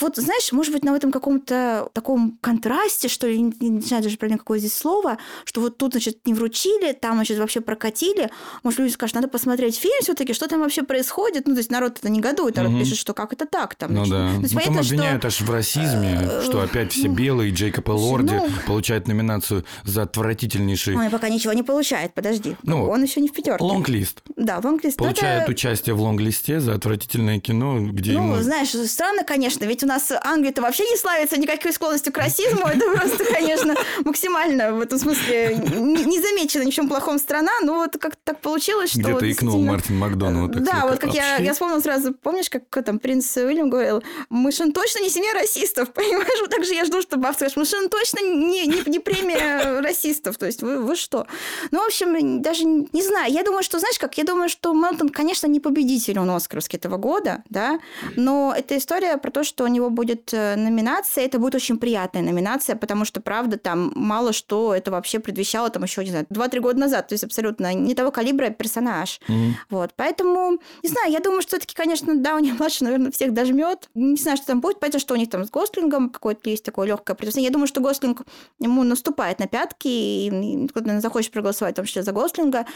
[0.00, 4.16] вот, знаешь, может быть, на этом каком-то таком контрасте, что ли, не, не знаю даже
[4.16, 8.30] правильно, какое здесь слово, что вот тут, значит, не вручили, там, значит, вообще прокатили.
[8.62, 11.46] Может, люди скажут, надо посмотреть фильм все таки что там вообще происходит.
[11.46, 12.80] Ну, то есть народ это негодует, народ угу.
[12.80, 13.92] пишет, что как это так там.
[13.92, 14.30] Ну, да.
[14.36, 15.28] То есть, ну, там обвиняют что...
[15.28, 20.02] аж в расизме, э, что опять все ну, белые, Джейкоб Лорди ну, получает номинацию за
[20.02, 20.96] отвратительнейший...
[20.96, 22.56] Он пока ничего не получает, подожди.
[22.62, 23.64] Ну, он еще не в пятерке.
[23.64, 24.22] Лонглист.
[24.36, 24.96] Да, лонглист.
[24.96, 25.50] Получает это...
[25.50, 28.42] участие в лонглисте за отвратительное кино, где Ну, ему...
[28.42, 32.66] знаешь, странно, конечно, ведь у нас Англия-то вообще не славится никакой склонностью к расизму.
[32.66, 33.74] Это просто, конечно,
[34.04, 37.52] максимально в этом смысле не замечена ни в чем плохом страна.
[37.62, 39.00] Но вот как так получилось, что...
[39.00, 40.54] Где-то икнул Мартин Макдональд.
[40.54, 44.52] Вот да, вот как я, я вспомнила сразу, помнишь, как там принц Уильям говорил, мы
[44.52, 46.40] же точно не семья расистов, понимаешь?
[46.40, 49.80] Вот так же я жду, что Баф скажет, мы же точно не, не, не премия
[49.80, 50.36] расистов.
[50.36, 51.26] То есть вы, вы что?
[51.70, 53.32] Ну, в общем, даже не знаю.
[53.32, 56.96] Я думаю, что, знаешь как, я думаю, что Мелтон, конечно, не победитель он Оскаровский этого
[56.96, 57.80] года, да,
[58.16, 62.22] но это история про то, что у него будет э, номинация, это будет очень приятная
[62.22, 66.60] номинация, потому что, правда, там мало что это вообще предвещало, там еще, не знаю, 2-3
[66.60, 69.20] года назад, то есть абсолютно не того калибра персонаж.
[69.28, 69.52] Mm-hmm.
[69.70, 73.32] Вот, поэтому, не знаю, я думаю, что все-таки, конечно, да, у него младший, наверное, всех
[73.32, 73.88] дожмет.
[73.94, 76.86] Не знаю, что там будет, понятно, что у них там с Гослингом какое-то есть такое
[76.86, 77.48] легкое предпочтение.
[77.48, 78.22] Я думаю, что Гослинг
[78.58, 82.66] ему наступает на пятки, и кто-то захочет проголосовать, в том числе за Гослинга.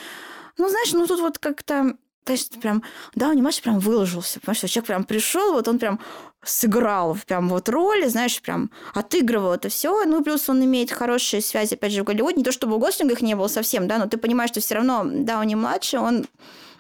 [0.59, 2.83] Ну, знаешь, ну тут вот как-то то есть прям,
[3.15, 5.99] да, него прям выложился, потому что человек прям пришел, вот он прям
[6.45, 10.05] сыграл прям вот роль, знаешь, прям отыгрывал это все.
[10.05, 12.39] Ну, плюс он имеет хорошие связи, опять же, в Голливуде.
[12.39, 14.77] Не то, чтобы у Гослинга их не было совсем, да, но ты понимаешь, что все
[14.77, 16.27] равно, да, он не младший, он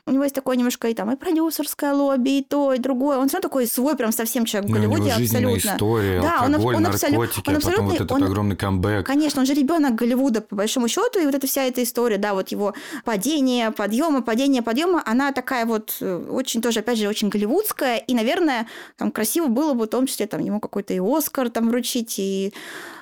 [0.04, 3.18] у него есть такое немножко и там и продюсерское лобби, и то, и другое.
[3.18, 5.56] Он все такой свой прям совсем человек в Голливуде, ну, абсолютно.
[5.56, 9.06] история, да, алкоголь, он, он наркотики, он, он а потом вот этот он, огромный камбэк.
[9.06, 12.34] Конечно, он же ребенок Голливуда, по большому счету, и вот эта вся эта история, да,
[12.34, 17.28] вот его падение, подъема, падение, подъема, она такая вот э, очень тоже, опять же, очень
[17.28, 21.48] голливудская, и, наверное, там красиво было бы в том числе там ему какой-то и Оскар
[21.48, 22.52] там вручить, и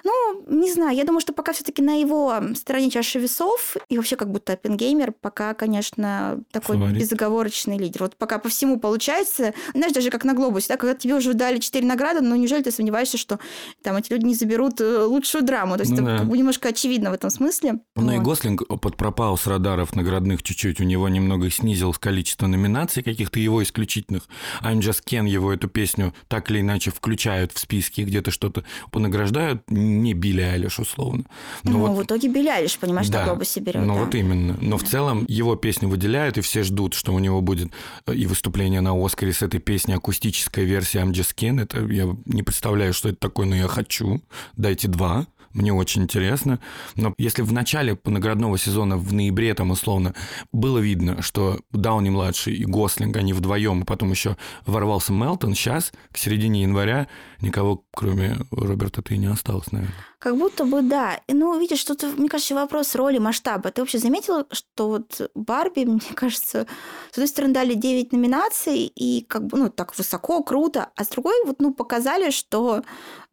[0.05, 4.17] Ну, не знаю, я думаю, что пока все-таки на его стороне чаши весов, и вообще
[4.17, 6.99] как будто Оппенгеймер пока, конечно, такой Фаворит.
[6.99, 8.03] безоговорочный лидер.
[8.03, 11.59] Вот пока по всему получается, знаешь, даже как на глобусе, да, когда тебе уже дали
[11.59, 13.39] четыре награды, но неужели ты сомневаешься, что
[13.83, 15.77] там эти люди не заберут э, лучшую драму?
[15.77, 16.19] То есть ну, это да.
[16.19, 17.81] как бы немножко очевидно в этом смысле.
[17.97, 18.13] Ну вот.
[18.13, 23.63] и Гослинг подпропал с радаров наградных чуть-чуть, у него немного снизилось количество номинаций каких-то его
[23.63, 24.29] исключительных.
[24.63, 29.63] I'm Just Ken его эту песню так или иначе включают в списки, где-то что-то понаграждают,
[29.91, 31.25] не Билли Айлиш условно.
[31.65, 31.99] Но ну, вот...
[31.99, 33.85] в итоге Билли Айлиш, понимаешь, да, на глобусе берет.
[33.85, 34.01] Ну да.
[34.01, 34.57] вот именно.
[34.61, 37.73] Но в целом его песню выделяют, и все ждут, что у него будет
[38.07, 41.61] э, и выступление на Оскаре с этой песней, акустическая версия I'm Just Ken.
[41.61, 44.21] Это я не представляю, что это такое, но я хочу.
[44.57, 46.61] Дайте два мне очень интересно.
[46.97, 50.15] Но если в начале наградного сезона, в ноябре там условно,
[50.53, 54.37] было видно, что Дауни-младший и Гослинг, они вдвоем, и потом еще
[54.67, 57.09] ворвался Мелтон, сейчас, к середине января,
[57.41, 59.95] никого, кроме Роберта, ты не осталось, наверное.
[60.21, 61.19] Как будто бы да.
[61.29, 63.71] Ну, видишь, тут, мне кажется, вопрос роли масштаба.
[63.71, 66.67] Ты вообще заметила, что вот Барби, мне кажется,
[67.11, 71.09] с одной стороны дали 9 номинаций, и как бы, ну, так высоко, круто, а с
[71.09, 72.83] другой вот, ну, показали, что...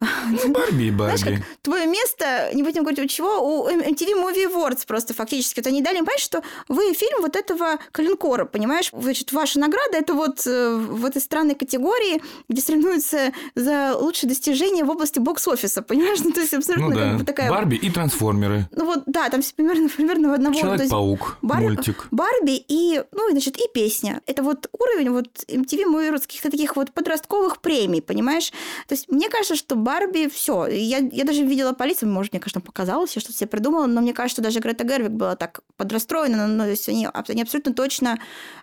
[0.00, 1.16] Ну, Барби и Барби.
[1.16, 5.58] Знаешь, как твое место, не будем говорить у чего, у MTV Movie Awards просто фактически.
[5.60, 8.90] Вот они дали им понять, что вы фильм вот этого Калинкора, понимаешь?
[8.92, 14.84] Значит, ваша награда это вот э, в этой странной категории, где соревнуются за лучшие достижения
[14.84, 16.18] в области бокс-офиса, понимаешь?
[16.28, 17.10] Ну, то есть абсолютно ну, да.
[17.10, 17.50] как бы такая...
[17.50, 18.68] Барби и трансформеры.
[18.72, 20.54] Ну вот, да, там все примерно, примерно в одного...
[20.54, 21.60] Человек-паук, Бар...
[21.60, 22.06] мультик.
[22.10, 24.20] Барби и, ну, значит, и песня.
[24.26, 28.50] Это вот уровень вот MTV Movies каких-то таких вот подростковых премий, понимаешь?
[28.86, 30.66] То есть мне кажется, что Барби все.
[30.66, 34.12] Я, я даже видела полицию, может, мне, конечно, показалось, я что-то себе придумала, но мне
[34.12, 37.74] кажется, что даже Грета Гервик была так подрастроена, но, но то есть они, они абсолютно
[37.74, 38.18] точно...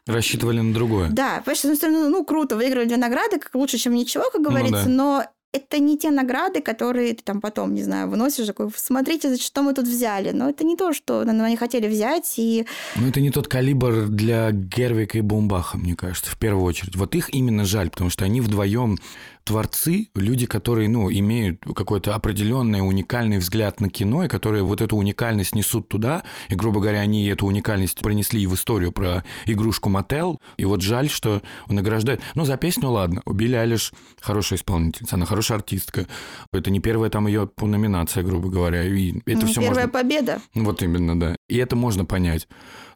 [0.06, 1.10] Рассчитывали на другое.
[1.10, 4.84] Да, одной стороны, ну, круто, выиграли две награды, как лучше, чем ничего, как ну говорится,
[4.86, 4.91] ну, да.
[4.91, 5.23] но
[5.55, 9.73] это не те награды, которые ты там потом, не знаю, выносишь такой, смотрите, что мы
[9.73, 10.31] тут взяли.
[10.31, 12.33] Но это не то, что они хотели взять.
[12.37, 12.65] И...
[12.95, 16.95] Ну, это не тот калибр для Гервика и Бомбаха, мне кажется, в первую очередь.
[16.95, 18.97] Вот их именно жаль, потому что они вдвоем
[19.45, 24.97] творцы, люди, которые, ну, имеют какой-то определенный уникальный взгляд на кино, и которые вот эту
[24.97, 29.89] уникальность несут туда, и, грубо говоря, они эту уникальность принесли и в историю про игрушку
[29.89, 32.21] Мотел, и вот жаль, что он награждает.
[32.34, 36.08] Ну, за песню, ладно, у Билли Айлиш хорошая исполнительница, она хорошая артистка.
[36.51, 39.89] Это не первая там ее номинация, грубо говоря, и это не все первая можно...
[39.89, 40.41] победа.
[40.55, 41.36] Вот именно, да.
[41.47, 42.47] И это можно понять.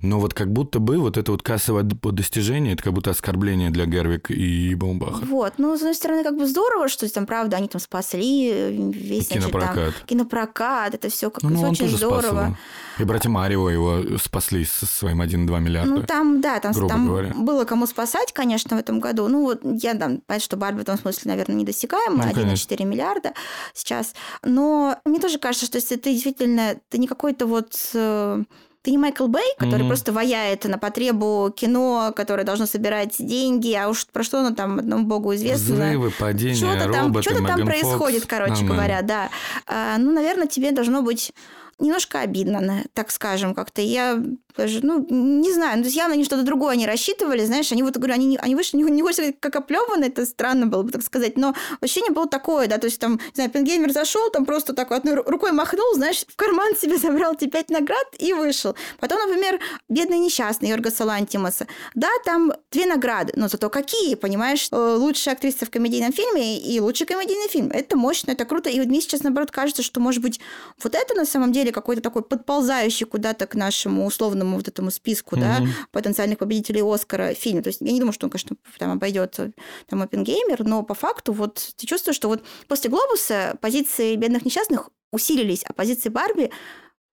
[0.01, 3.85] Но вот как будто бы вот это вот кассовое достижение, это как будто оскорбление для
[3.85, 5.25] Гервик и Баумбаха.
[5.25, 8.71] Вот, ну, с одной стороны, как бы здорово, что там, правда, они там спасли э,
[8.71, 9.73] весь, кинопрокат.
[9.73, 12.57] Значит, там, кинопрокат, это все как ну, ну, очень здорово.
[12.97, 15.91] И братья Марио его спасли со своим 1,2 миллиарда.
[15.91, 17.33] Ну, там, да, там, там говоря.
[17.33, 19.27] было кому спасать, конечно, в этом году.
[19.27, 23.33] Ну, вот я там, понятно, что Барби в этом смысле, наверное, недосягаема, ну, 1,4 миллиарда
[23.73, 24.13] сейчас.
[24.43, 28.38] Но мне тоже кажется, что если ты действительно, ты не какой-то вот э,
[28.81, 29.87] ты не Майкл Бэй, который mm-hmm.
[29.87, 34.79] просто ваяет на потребу кино, которое должно собирать деньги, а уж про что оно там
[34.79, 35.75] одному богу известно.
[35.75, 38.73] Взрывы, падения, что-то там, роботы, что-то там происходит, короче Нормально.
[38.73, 39.29] говоря, да.
[39.67, 41.33] А, ну, наверное, тебе должно быть
[41.77, 43.81] немножко обидно, так скажем, как-то.
[43.81, 44.21] Я
[44.57, 47.83] даже, ну, не знаю, ну, то есть явно они что-то другое не рассчитывали, знаешь, они
[47.83, 51.03] вот, говорю, они, они вышли, не, не вышли как оплеваны, это странно было бы так
[51.03, 54.73] сказать, но ощущение было такое, да, то есть там, не знаю, Пенгеймер зашел, там просто
[54.73, 58.75] такой одной рукой махнул, знаешь, в карман себе забрал те пять наград и вышел.
[58.99, 61.67] Потом, например, бедный несчастный Йорга Салантимаса.
[61.95, 66.79] Да, там две награды, но зато какие, понимаешь, э, лучшая актриса в комедийном фильме и
[66.79, 67.71] лучший комедийный фильм.
[67.71, 70.39] Это мощно, это круто, и вот мне сейчас, наоборот, кажется, что, может быть,
[70.83, 74.05] вот это на самом деле какой-то такой подползающий куда-то к нашему
[74.39, 75.39] условному вот этому списку, mm-hmm.
[75.39, 77.61] да, потенциальных победителей Оскара фильм.
[77.61, 79.39] То есть я не думаю, что он, конечно, там обойдет
[79.87, 84.89] там Оппенгеймер, но по факту вот ты чувствуешь, что вот после «Глобуса» позиции бедных несчастных
[85.11, 86.51] усилились, а позиции Барби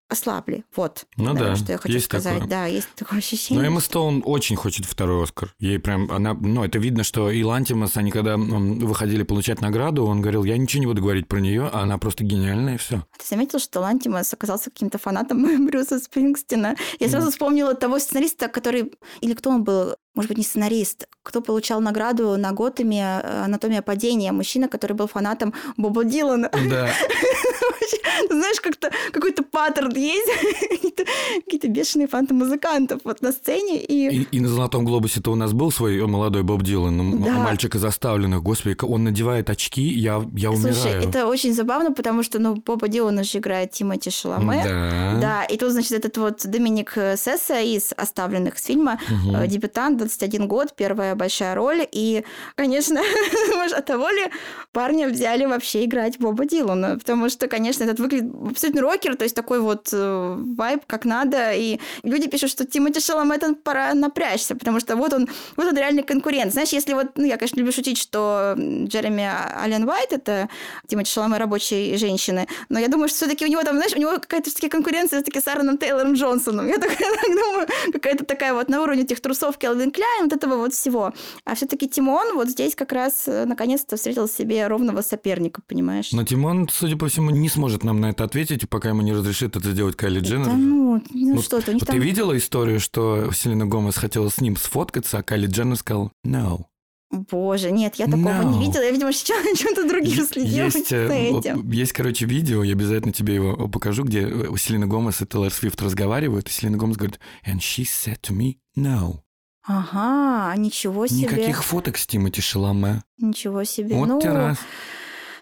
[0.09, 0.63] ослабли.
[0.75, 1.05] Вот.
[1.17, 2.33] Ну наверное, да, что я хочу есть сказать.
[2.35, 2.49] Такое.
[2.49, 3.61] Да, есть такое ощущение.
[3.61, 5.53] Но Эмма Стоун очень хочет второй Оскар.
[5.59, 10.21] Ей прям, она, ну, это видно, что и Лантимас, они когда выходили получать награду, он
[10.21, 13.05] говорил, я ничего не буду говорить про нее, а она просто гениальная, и все.
[13.17, 16.75] Ты заметил, что Лантимас оказался каким-то фанатом Брюса Спрингстина?
[16.99, 17.31] Я сразу mm.
[17.31, 22.37] вспомнила того сценариста, который, или кто он был, может быть, не сценарист, кто получал награду
[22.37, 26.49] на Готэме э, «Анатомия падения», мужчина, который был фанатом Боба Дилана.
[26.49, 26.89] Да.
[28.29, 30.27] Знаешь, как-то какой-то паттерн есть,
[31.45, 33.77] какие-то бешеные фанты музыкантов вот на сцене.
[33.77, 34.21] И...
[34.21, 37.31] И, и на «Золотом глобусе»-то у нас был свой молодой Боб Дилан, да.
[37.33, 38.41] мальчик из оставленных.
[38.41, 40.73] Господи, он надевает очки, я, я умираю.
[40.73, 44.63] Слушай, это очень забавно, потому что, ну, Боба Дилана же играет Тимоти Шаломе.
[44.65, 45.17] Да.
[45.21, 49.45] Да, и тут, значит, этот вот Доминик Сесса из «Оставленных» с фильма, угу.
[49.45, 51.87] дебютант, 21 год, первая большая роль.
[51.91, 52.23] И,
[52.55, 53.01] конечно,
[53.73, 54.25] от того ли
[54.71, 56.97] парня взяли вообще играть Боба Дилана.
[56.97, 61.53] Потому что, конечно, этот выглядит абсолютно рокер, то есть такой вот э, вайб, как надо,
[61.53, 66.03] и люди пишут, что Тимоти Шаломе пора напрячься, потому что вот он, вот он реальный
[66.03, 66.53] конкурент.
[66.53, 69.29] Знаешь, если вот, ну, я, конечно, люблю шутить, что Джереми
[69.61, 70.49] Аллен Уайт— это
[70.87, 73.99] Тимоти Шаломе рабочей женщины, но я думаю, что все таки у него там, знаешь, у
[73.99, 76.67] него какая-то все-таки конкуренция все-таки с Аароном Тейлором Джонсоном.
[76.67, 76.91] Я так,
[77.27, 81.13] думаю, какая-то такая вот на уровне этих трусов Келвин Кляйн, вот этого вот всего.
[81.45, 86.11] А все-таки Тимон вот здесь как раз э, наконец-то встретил себе ровного соперника, понимаешь?
[86.11, 89.55] Но Тимон, судя по всему, не сможет нам на это ответить, пока ему не разрешит
[89.55, 90.45] это сделать Кайли Дженнер.
[90.45, 91.71] Да ну, ну вот, что-то.
[91.71, 91.95] Вот там...
[91.95, 96.65] ты видела историю, что Селена Гомес хотела с ним сфоткаться, а Кайли Дженнер сказал «no».
[97.09, 98.53] Боже, нет, я такого no.
[98.53, 98.83] не видела.
[98.83, 101.69] Я, видимо, сейчас чем-то другим следила есть, э, этим.
[101.71, 106.49] Есть, короче, видео, я обязательно тебе его покажу, где Селена Гомес и Тейлор Свифт разговаривают,
[106.49, 109.21] и Селена Гомес говорит «and she said to me no».
[109.67, 111.23] Ага, ничего себе.
[111.23, 113.03] Никаких фоток с Тимати Шаломе.
[113.17, 113.95] Ничего себе.
[113.95, 114.57] Вот ну, раз.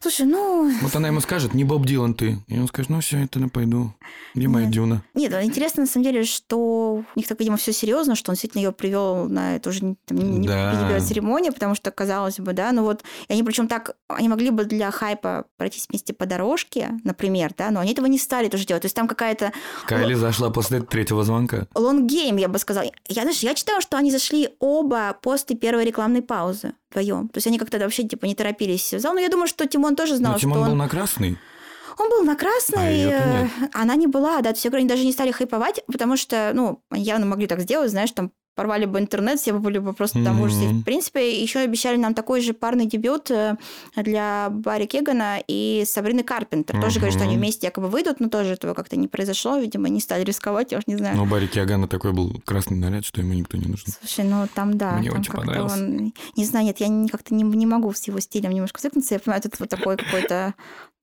[0.05, 0.71] Слушай, ну...
[0.83, 2.37] Вот она ему скажет, не Боб Дилан ты.
[2.45, 3.91] И он скажет, ну все, я пойду.
[4.35, 5.01] Где моя дюна?
[5.15, 8.61] Нет, интересно на самом деле, что у них так, видимо, все серьезно, что он действительно
[8.61, 10.93] ее привел на эту же там, не, да.
[10.93, 14.51] не церемонию, потому что, казалось бы, да, ну вот, и они причем так, они могли
[14.51, 18.67] бы для хайпа пройтись вместе по дорожке, например, да, но они этого не стали тоже
[18.67, 18.83] делать.
[18.83, 19.53] То есть там какая-то...
[19.87, 21.65] Кайли зашла после третьего звонка.
[21.73, 22.85] Лонгейм, я бы сказала.
[23.07, 27.27] Я, знаешь, я читала, что они зашли оба после первой рекламной паузы вдвоем.
[27.29, 29.13] То есть они как-то вообще типа не торопились в зал.
[29.13, 30.69] Но я думаю, что Тимон тоже знал, Но Тимон что он...
[30.69, 31.38] был на красный.
[31.97, 35.31] Он был на красной, а она не была, да, то есть они даже не стали
[35.31, 39.59] хайповать, потому что, ну, явно могли так сделать, знаешь, там порвали бы интернет, все бы
[39.59, 40.45] были бы просто там mm-hmm.
[40.45, 40.67] ужасы.
[40.69, 43.57] В принципе, еще обещали нам такой же парный дебют э,
[43.95, 46.75] для Барри Кегана и Сабрины Карпентер.
[46.75, 46.81] Mm-hmm.
[46.81, 49.57] Тоже говорят, что они вместе якобы выйдут, но тоже этого как-то не произошло.
[49.57, 51.17] Видимо, не стали рисковать, я уж не знаю.
[51.17, 53.87] Но у Барри Кегана такой был красный наряд, что ему никто не нужен.
[53.99, 54.93] Слушай, ну там да.
[54.93, 55.77] Мне там очень понравился.
[55.77, 56.13] Он...
[56.35, 59.15] Не знаю, нет, я как-то не, не могу с его стилем немножко свыкнуться.
[59.15, 60.53] Я понимаю, это вот такой какой-то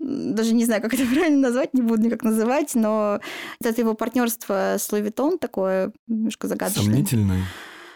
[0.03, 3.21] даже не знаю, как это правильно назвать, не буду никак называть, но
[3.63, 6.85] это его партнерство с Vuitton такое немножко загадочное.
[6.85, 7.45] Сомнительное.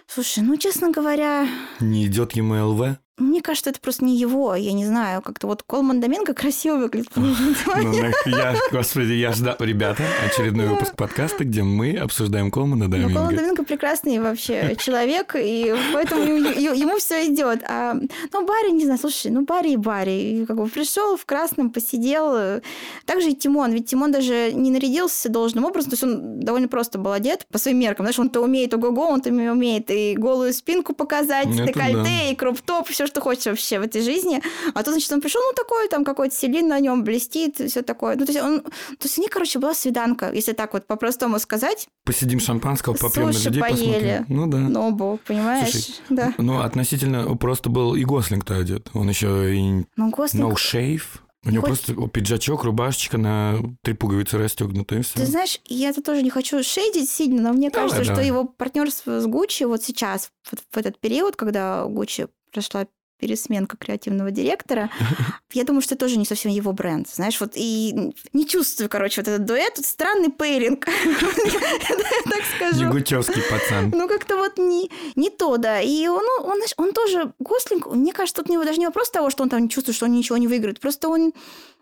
[0.06, 1.48] Слушай, ну, честно говоря...
[1.80, 2.98] Не идет ему ЛВ?
[3.18, 7.08] Мне кажется, это просто не его, я не знаю, как-то вот Колман Доменко красиво выглядит.
[7.16, 7.24] Ну,
[8.26, 13.08] я, господи, я ждал, ребята, очередной выпуск подкаста, где мы обсуждаем Колмана Доменко.
[13.08, 17.62] Ну, Колман Доменко прекрасный вообще человек, и поэтому ему все идет.
[17.66, 21.70] А, ну, Барри, не знаю, слушай, ну, Барри и Барри, как бы пришел в красном,
[21.70, 22.60] посидел.
[23.06, 26.98] Также и Тимон, ведь Тимон даже не нарядился должным образом, то есть он довольно просто
[26.98, 28.04] был одет по своим меркам.
[28.04, 33.20] Знаешь, он-то умеет ого-го, он-то умеет и голую спинку показать, декольте, и кроп-топ, все что
[33.20, 34.42] хочешь вообще в этой жизни.
[34.74, 38.16] А тут, значит, он пришел, ну, такой, там, какой-то селин на нем блестит, все такое.
[38.16, 38.60] Ну, то есть он...
[38.60, 41.88] То есть у них, короче, была свиданка, если так вот по-простому сказать.
[42.04, 43.74] Посидим шампанского, попьем на людей поели.
[43.76, 44.26] посмотрим.
[44.28, 44.58] Ну, да.
[44.58, 45.70] Ну, бог, понимаешь?
[45.70, 46.34] Слушай, да.
[46.38, 48.90] Ну, относительно просто был и Гослинг-то одет.
[48.94, 49.86] Он еще и...
[49.96, 50.52] Ну, Гослинг...
[50.52, 51.02] No shave.
[51.46, 51.84] У него Хоть...
[51.84, 55.02] просто пиджачок, рубашечка на три пуговицы расстегнутые.
[55.02, 55.14] Все.
[55.14, 58.24] Ты знаешь, я это тоже не хочу шейдить сильно, но мне давай, кажется, давай.
[58.24, 62.86] что его партнерство с Гуччи вот сейчас, вот в этот период, когда Гуччи прошла
[63.18, 64.90] пересменка креативного директора.
[65.52, 67.08] Я думаю, что это тоже не совсем его бренд.
[67.08, 69.74] Знаешь, вот и не чувствую, короче, вот этот дуэт.
[69.74, 72.84] Тут странный пейринг, так скажу.
[72.84, 73.90] Ягучевский пацан.
[73.94, 75.80] Ну, как-то вот не, то, да.
[75.80, 79.30] И он, он, он тоже, Гослинг, мне кажется, тут у него даже не вопрос того,
[79.30, 80.80] что он там не чувствует, что он ничего не выиграет.
[80.80, 81.32] Просто он,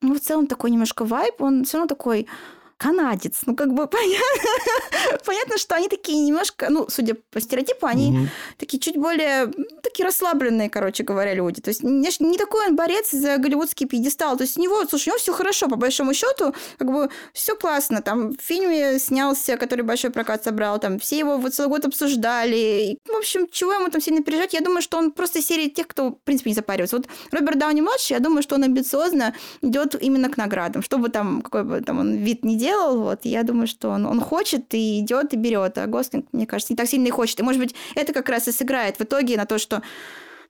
[0.00, 2.29] ну, в целом такой немножко вайп, он все равно такой
[2.85, 3.42] канадец.
[3.47, 8.29] Ну, как бы понятно, понятно, что они такие немножко, ну, судя по стереотипу, они угу.
[8.59, 9.51] такие чуть более,
[9.83, 11.62] такие расслабленные, короче говоря, люди.
[11.62, 14.37] То есть не, не такой он борец за голливудский пьедестал.
[14.37, 17.57] То есть у него, слушай, у него все хорошо, по большому счету, как бы все
[17.57, 18.03] классно.
[18.03, 22.99] Там в фильме снялся, который большой прокат собрал, там все его вот целый год обсуждали.
[23.07, 24.53] В общем, чего ему там сильно переживать?
[24.53, 26.97] Я думаю, что он просто из серии тех, кто, в принципе, не запаривается.
[26.97, 31.40] Вот Роберт Дауни младший, я думаю, что он амбициозно идет именно к наградам, чтобы там
[31.40, 35.00] какой бы там он вид не делал, вот, я думаю, что он, он хочет и
[35.00, 37.40] идет и берет, а Гослинг, мне кажется, не так сильно и хочет.
[37.40, 39.82] И, может быть, это как раз и сыграет в итоге на то, что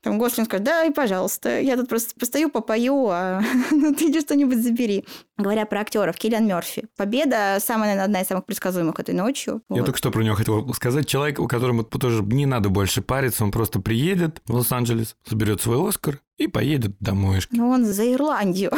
[0.04, 4.62] там Гослинг скажет, да, и пожалуйста, я тут просто постою, попою, а ты иди что-нибудь
[4.62, 5.06] забери.
[5.38, 6.86] Говоря про актеров, Киллиан Мерфи.
[6.96, 9.62] Победа самая, наверное, одна из самых предсказуемых этой ночью.
[9.70, 9.86] Я вот.
[9.86, 11.08] только что про него хотел сказать.
[11.08, 15.88] Человек, у которого тоже не надо больше париться, он просто приедет в Лос-Анджелес, заберет свой
[15.88, 17.40] Оскар и поедет домой.
[17.50, 18.72] Ну, он за Ирландию.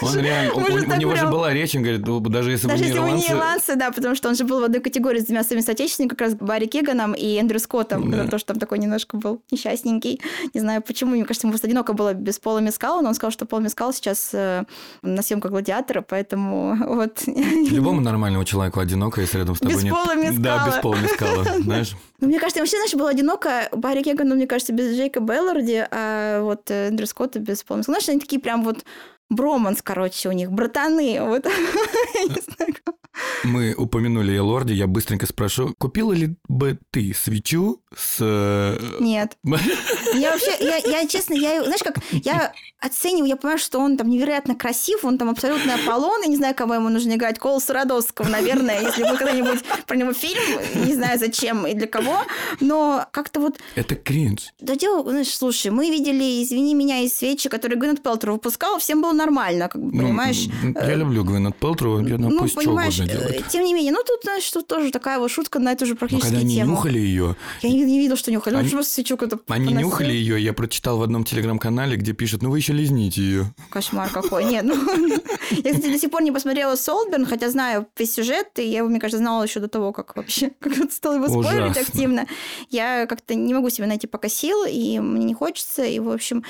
[0.00, 2.90] Он реально, у, у него же была речь, он говорит, «Ну, даже если даже бы
[2.90, 3.28] не ирландцы...
[3.28, 6.16] не ирландцы, да, потому что он же был в одной категории с двумя своими соотечественниками,
[6.16, 8.26] как раз Барри Кеганом и Эндрю Скоттом, да.
[8.26, 10.20] тоже там такой немножко был несчастненький.
[10.52, 13.30] Не знаю почему, мне кажется, ему просто одиноко было без Пола Мескала, но он сказал,
[13.30, 14.64] что Пол Мескал сейчас э,
[15.02, 17.22] на съемках «Гладиатора», поэтому вот...
[17.26, 19.92] Любому нормальному человеку одиноко, если рядом с тобой без нет...
[19.92, 20.38] Пола Мескала.
[20.38, 21.96] Да, без Пола Мескала, знаешь.
[22.20, 26.42] Ну, мне кажется, вообще, знаешь, было одиноко Барри Кегану, мне кажется, без Джейка Белларди, а
[26.42, 27.94] вот Эндрю Скотта без Пола Мескала.
[27.94, 28.84] Знаешь, они такие прям вот
[29.28, 31.20] броманс, короче, у них, братаны.
[31.20, 31.46] Вот.
[33.42, 38.18] Мы упомянули Элорди, я быстренько спрошу, купила ли бы ты свечу с...
[38.20, 39.36] Э, Нет.
[40.14, 44.08] Я вообще, я, я честно, я, знаешь, как, я оцениваю, я понимаю, что он там
[44.08, 48.28] невероятно красив, он там абсолютно Аполлон, и не знаю, кого ему нужно играть, Колосу Родовского,
[48.28, 50.40] наверное, если будет когда-нибудь про него фильм,
[50.86, 52.18] не знаю зачем и для кого,
[52.60, 53.58] но как-то вот...
[53.74, 54.52] Это кринж.
[54.60, 59.02] Да дело, знаешь, слушай, мы видели, извини меня, из свечи, которые Gwyneth Пелтер выпускал, всем
[59.02, 60.46] было нормально, как бы, ну, понимаешь?
[60.62, 63.48] Я э, люблю Gwyneth Пелтру, я ну, пусть понимаешь, делает.
[63.48, 66.32] Тем не менее, ну тут, знаешь, тут тоже такая вот шутка на эту же практически
[66.32, 66.62] Но когда тему.
[66.62, 67.36] они нюхали ее...
[67.62, 69.88] Я не, не видел, что нюхали, они, ну просто свечу какую-то Они поносил.
[69.88, 73.54] нюхали ее, я прочитал в одном телеграм-канале, где пишут, ну вы еще лизните ее.
[73.70, 74.44] Кошмар какой.
[74.44, 74.74] Нет, ну...
[75.50, 78.88] Я, кстати, до сих пор не посмотрела Солберн, хотя знаю весь сюжет, и я его,
[78.88, 81.82] мне кажется, знала еще до того, как вообще как стал его спойлерить Ужасно.
[81.82, 82.26] активно.
[82.70, 86.44] Я как-то не могу себе найти пока сил, и мне не хочется, и, в общем,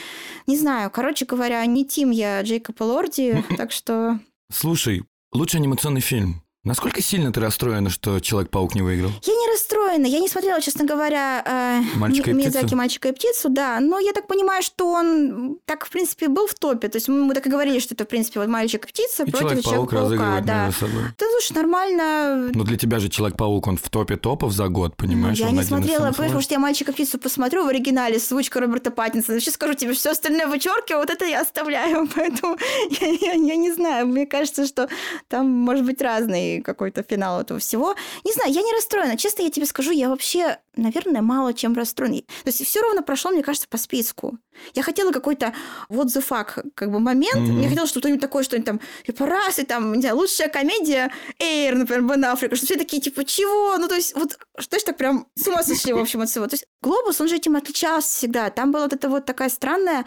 [0.47, 0.91] не знаю.
[0.91, 4.21] Короче говоря, не тим я Джейкоба Лорди, так что...
[4.53, 6.44] Слушай, лучший анимационный фильм.
[6.65, 9.11] Насколько сильно ты расстроена, что Человек-паук не выиграл?
[9.23, 10.07] Я не расстроена.
[10.07, 12.55] Я не смотрела, честно говоря, э, «Мальчика и Ми- птицу»?
[12.57, 13.81] Миядзаки «Мальчика и птицу», да.
[13.81, 16.89] Но я так понимаю, что он так, в принципе, был в топе.
[16.89, 19.31] То есть мы, так и говорили, что это, в принципе, вот «Мальчик и птица» И
[19.31, 20.01] против Человек-паук Человека-паука.
[20.05, 20.65] разыгрывает Да.
[20.67, 21.03] между собой.
[21.19, 22.51] Да, слушай, нормально.
[22.55, 25.39] Но для тебя же Человек-паук, он в топе топов за год, понимаешь?
[25.39, 28.25] Ну, я Он не смотрела, потому что я «Мальчика и птицу» посмотрю в оригинале с
[28.27, 29.39] озвучкой Роберта Паттинсона.
[29.39, 32.09] Сейчас скажу тебе, все остальное вычеркиваю, вот это я оставляю.
[32.15, 32.57] Поэтому
[33.03, 34.07] я, я- я не знаю.
[34.07, 34.89] Мне кажется, что
[35.29, 36.01] там может быть
[36.61, 37.95] какой-то финал этого всего.
[38.25, 39.17] Не знаю, я не расстроена.
[39.17, 42.23] Честно, я тебе скажу, я вообще, наверное, мало чем расстроена.
[42.23, 44.39] То есть все ровно прошло, мне кажется, по списку.
[44.75, 45.55] Я хотела какой-то
[45.89, 47.41] what the fuck как бы момент.
[47.41, 47.59] Мгм.
[47.59, 51.75] Мне хотелось что-нибудь такое, что-нибудь там, типа, раз, и там, не знаю, лучшая комедия Эйр,
[51.77, 53.77] например, Бен Аффлека, что все такие, типа, чего?
[53.79, 56.47] Ну, то есть, вот, что ж так прям с ума сошли, в общем, от всего.
[56.47, 58.51] То есть, Глобус, он же этим отличался всегда.
[58.51, 60.05] Там была вот эта вот такая странная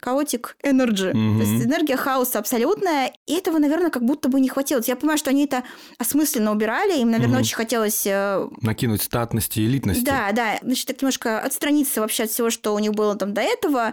[0.00, 1.12] хаотик энерджи.
[1.14, 1.40] Мгм.
[1.40, 4.80] То есть энергия хаоса абсолютная, и этого, наверное, как будто бы не хватило.
[4.86, 5.64] Я понимаю, что они это
[5.98, 7.42] осмысленно убирали, им, наверное, Мгм.
[7.42, 10.04] очень хотелось э, Накинуть статности элитности.
[10.04, 13.40] да, да, значит, так немножко отстраниться вообще от всего, что у них было там до
[13.40, 13.92] этого.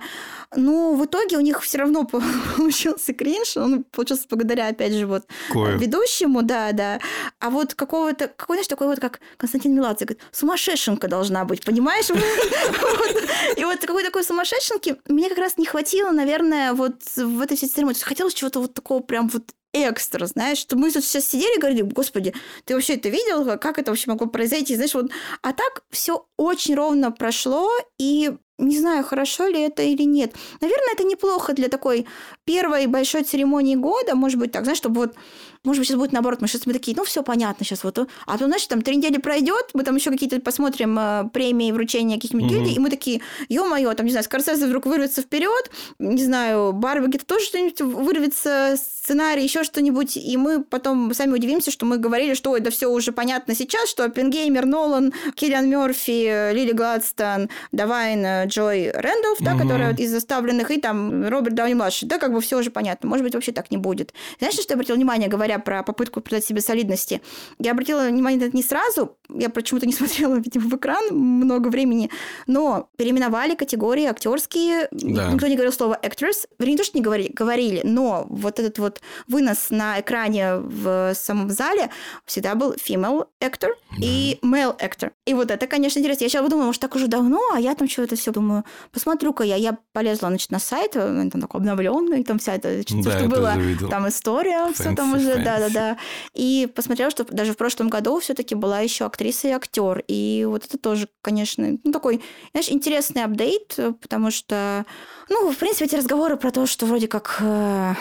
[0.55, 2.03] Но в итоге у них все равно
[2.57, 3.57] получился кринж.
[3.57, 5.77] Он получился благодаря, опять же, вот Кое.
[5.77, 6.99] ведущему, да, да.
[7.39, 12.09] А вот какого-то, какой, знаешь, такой вот, как Константин Меладзе, говорит, сумасшедшенка должна быть, понимаешь?
[13.57, 17.69] И вот какой такой сумасшедшенки мне как раз не хватило, наверное, вот в этой всей
[17.69, 17.99] церемонии.
[18.01, 21.81] Хотелось чего-то вот такого прям вот экстра, знаешь, что мы тут сейчас сидели и говорили,
[21.81, 22.33] господи,
[22.65, 26.75] ты вообще это видел, как это вообще могло произойти, знаешь, вот, а так все очень
[26.75, 30.33] ровно прошло, и не знаю, хорошо ли это или нет.
[30.61, 32.05] Наверное, это неплохо для такой
[32.45, 35.15] первой большой церемонии года, может быть, так, знаешь, чтобы вот,
[35.63, 38.05] может быть, сейчас будет наоборот, мы сейчас мы такие, ну, все понятно сейчас вот, а
[38.25, 42.45] потом, знаешь, там три недели пройдет, мы там еще какие-то посмотрим э, премии, вручения каких-нибудь
[42.51, 42.55] Мгм.
[42.59, 47.07] гильдий, и мы такие, ё-моё, там, не знаю, Скорсезе вдруг вырвется вперед, не знаю, Барби
[47.07, 52.33] где-то тоже что-нибудь вырвется, сценарий, еще что-нибудь, и мы потом сами удивимся, что мы говорили,
[52.35, 58.42] что да все уже понятно сейчас, что Оппенгеймер, Нолан, Киллиан Мерфи, Лили Гладстон, Давайн, э,
[58.45, 59.61] Джой Рэндалф, да, Мгм.
[59.63, 63.09] которая из заставленных, и там Роберт Дауни-младший, да, как бы все уже понятно.
[63.09, 64.13] Может быть, вообще так не будет.
[64.39, 67.21] Знаешь, на что я обратила внимание, говоря про попытку придать себе солидности?
[67.59, 71.67] Я обратила внимание на это не сразу, я почему-то не смотрела, видимо, в экран много
[71.69, 72.09] времени,
[72.47, 74.87] но переименовали категории актерские.
[74.91, 75.31] Да.
[75.31, 76.47] Никто не говорил слово actress.
[76.59, 81.13] Вернее, не то, что не говорили, говорили, но вот этот вот вынос на экране в
[81.15, 81.89] самом зале
[82.25, 83.69] всегда был female actor
[84.01, 85.11] и male actor.
[85.25, 86.23] И вот это, конечно, интересно.
[86.25, 89.55] Я сейчас подумала, может, так уже давно, а я там что-то все думаю, посмотрю-ка я.
[89.55, 93.23] Я полезла, значит, на сайт, он там такой обновленный, там вся эта, значит, Да, что
[93.23, 93.53] я было,
[93.89, 95.43] там история, все там Fancy, уже, fancy.
[95.43, 95.97] да-да-да.
[96.33, 100.03] И посмотрела, что даже в прошлом году все-таки была еще актриса и актер.
[100.07, 104.85] И вот это тоже, конечно, ну, такой, знаешь, интересный апдейт, э, потому что,
[105.29, 107.93] ну, в принципе, эти разговоры про то, что вроде как э,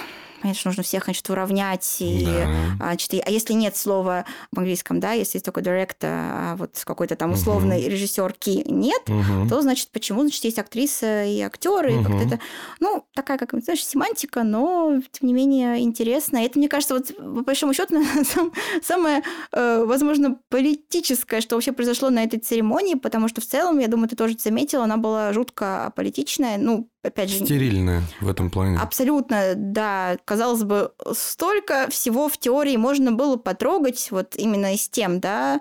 [0.43, 1.97] Конечно, нужно всех, значит, уравнять.
[2.01, 2.49] И, Да.
[2.81, 6.57] а, значит, и- а если нет слова в английском, да, если есть только director, а
[6.57, 9.49] вот какой-то там условный режиссер ки нет, Мгм.
[9.49, 12.41] то, значит, почему, значит, есть актриса и актеры, и как-то это,
[12.81, 16.39] ну, такая, как, знаешь, семантика, но, тем не менее, интересно.
[16.39, 18.53] И это, мне кажется, вот, по большому счету, сам-
[18.83, 23.89] самое, э, возможно, политическое, что вообще произошло на этой церемонии, потому что в целом, я
[23.89, 27.45] думаю, ты тоже заметила, она была жутко политичная, ну, опять же...
[27.45, 28.79] Стерильная в этом плане.
[28.79, 30.17] Абсолютно, да.
[30.25, 35.61] Казалось бы, столько всего в теории можно было потрогать, вот именно из тем, да.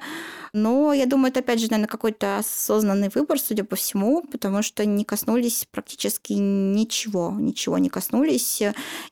[0.54, 4.86] Но я думаю, это опять же, наверное, какой-то осознанный выбор, судя по всему, потому что
[4.86, 8.62] не коснулись практически ничего, ничего не коснулись.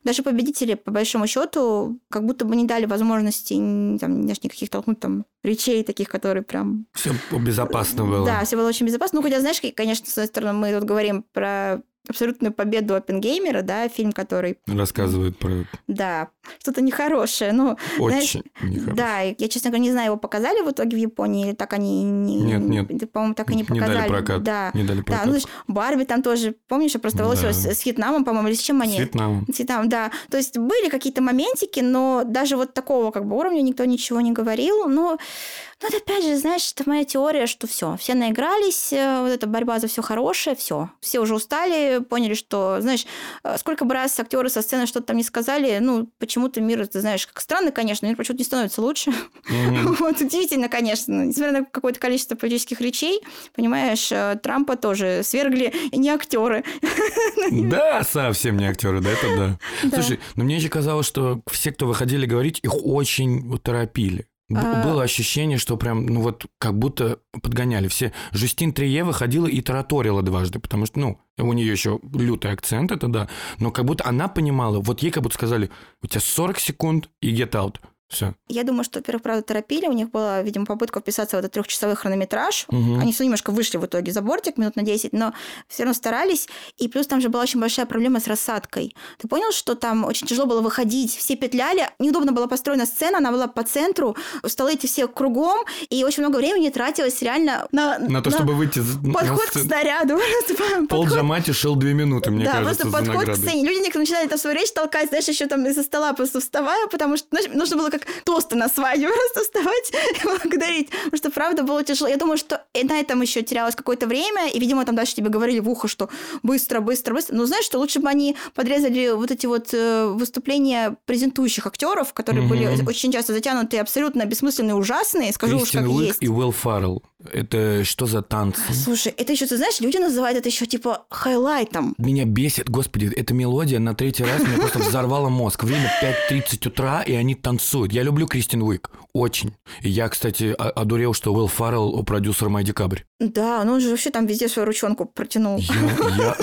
[0.03, 4.99] Даже победители, по большому счету, как будто бы не дали возможности там, знаешь, никаких толкнуть
[4.99, 8.25] там речей таких, которые прям Все безопасно было.
[8.25, 9.19] да, все было очень безопасно.
[9.19, 13.87] Ну, хотя, знаешь, конечно, с одной стороны, мы тут говорим про абсолютную победу Оппенгеймера, да,
[13.87, 14.57] фильм, который...
[14.67, 15.65] Рассказывает про...
[15.87, 17.53] Да, что-то нехорошее.
[17.53, 18.95] Ну, Очень знаешь, нехорошее.
[18.95, 22.03] Да, я, честно говоря, не знаю, его показали в итоге в Японии, или так они...
[22.03, 23.11] Не, нет, нет.
[23.11, 23.89] По-моему, так и не показали.
[23.89, 24.43] Не дали прокат.
[24.43, 25.25] Да, не дали прокат.
[25.25, 27.53] да ну, Барби там тоже, помнишь, я просто да.
[27.53, 28.95] с Вьетнамом, по-моему, или с чем они?
[28.95, 29.45] С Вьетнамом.
[29.51, 30.11] С Вьетнамом, да.
[30.29, 34.31] То есть были какие-то моментики, но даже вот такого как бы уровня никто ничего не
[34.31, 34.87] говорил.
[34.87, 39.29] Но ну, это опять же, знаешь, это моя теория, что все, все наигрались, э, вот
[39.29, 40.89] эта борьба за все хорошее, все.
[40.99, 43.05] Все уже устали, поняли, что, знаешь,
[43.43, 47.01] э, сколько бы раз актеры со сцены что-то там не сказали, ну, почему-то мир, ты
[47.01, 49.11] знаешь, как странно, конечно, мир почему-то не становится лучше.
[49.11, 49.95] Mm-hmm.
[49.99, 53.21] вот удивительно, конечно, несмотря на какое-то количество политических речей,
[53.55, 56.63] понимаешь, э, Трампа тоже свергли не актеры.
[57.51, 59.59] да, совсем не актеры, да, это да.
[59.83, 60.01] да.
[60.01, 64.28] Слушай, но мне еще казалось, что все, кто выходили говорить, их очень торопили.
[64.53, 64.83] А...
[64.83, 67.87] Было ощущение, что прям, ну вот, как будто подгоняли.
[67.87, 68.13] Все.
[68.31, 73.07] Жюстин Трие выходила и тараторила дважды, потому что, ну, у нее еще лютый акцент, это
[73.07, 73.29] да,
[73.59, 75.69] но как будто она понимала, вот ей как будто сказали,
[76.01, 77.77] у тебя 40 секунд и get out.
[78.09, 78.33] Все.
[78.47, 79.85] Я думаю, что, во-первых, правда, торопили.
[79.85, 82.65] У них была, видимо, попытка вписаться в этот трехчасовой хронометраж.
[82.69, 82.99] Угу.
[82.99, 85.33] Они все немножко вышли в итоге за бортик минут на 10, но
[85.67, 86.47] все равно старались.
[86.79, 88.95] И плюс там же была очень большая проблема с рассадкой.
[89.19, 93.31] Ты понял, что там очень тяжело было выходить, все петляли, неудобно была построена сцена, она
[93.31, 97.99] была по центру, столы эти все кругом, и очень много времени тратилось реально на...
[97.99, 98.81] На то, на чтобы выйти...
[99.13, 100.17] Подход к снаряду.
[100.89, 103.63] Пол Джамати шел две минуты, мне да, кажется, просто подход к сцене.
[103.63, 107.17] Люди некоторые начинали там свою речь толкать, знаешь, еще там из-за стола просто вставая, потому
[107.17, 110.89] что нужно было как тосты на свадьбу просто вставать и благодарить.
[110.89, 112.09] Потому что, правда, было тяжело.
[112.09, 115.29] Я думаю, что и на этом еще терялось какое-то время, и, видимо, там дальше тебе
[115.29, 116.09] говорили в ухо, что
[116.43, 117.35] быстро, быстро, быстро.
[117.35, 122.43] Но знаешь, что лучше бы они подрезали вот эти вот э, выступления презентующих актеров, которые
[122.43, 122.49] угу.
[122.49, 125.33] были очень часто затянутые, абсолютно бессмысленные, ужасные.
[125.33, 126.23] Скажу Кристин уж как Уик есть.
[126.23, 127.03] и Уилл Фаррелл.
[127.33, 128.61] Это что за танцы?
[128.73, 131.93] Слушай, это еще, ты знаешь, люди называют это еще типа хайлайтом.
[131.97, 135.63] Меня бесит, господи, эта мелодия на третий раз мне просто взорвала мозг.
[135.63, 135.91] Время
[136.31, 137.88] 5.30 утра, и они танцуют.
[137.91, 139.53] Я люблю Кристин Уик, очень.
[139.81, 143.01] И я, кстати, одурел, что Уилл Фаррелл продюсер Май Декабрь.
[143.19, 145.59] Да, ну он же вообще там везде свою ручонку протянул.
[145.59, 146.35] Я,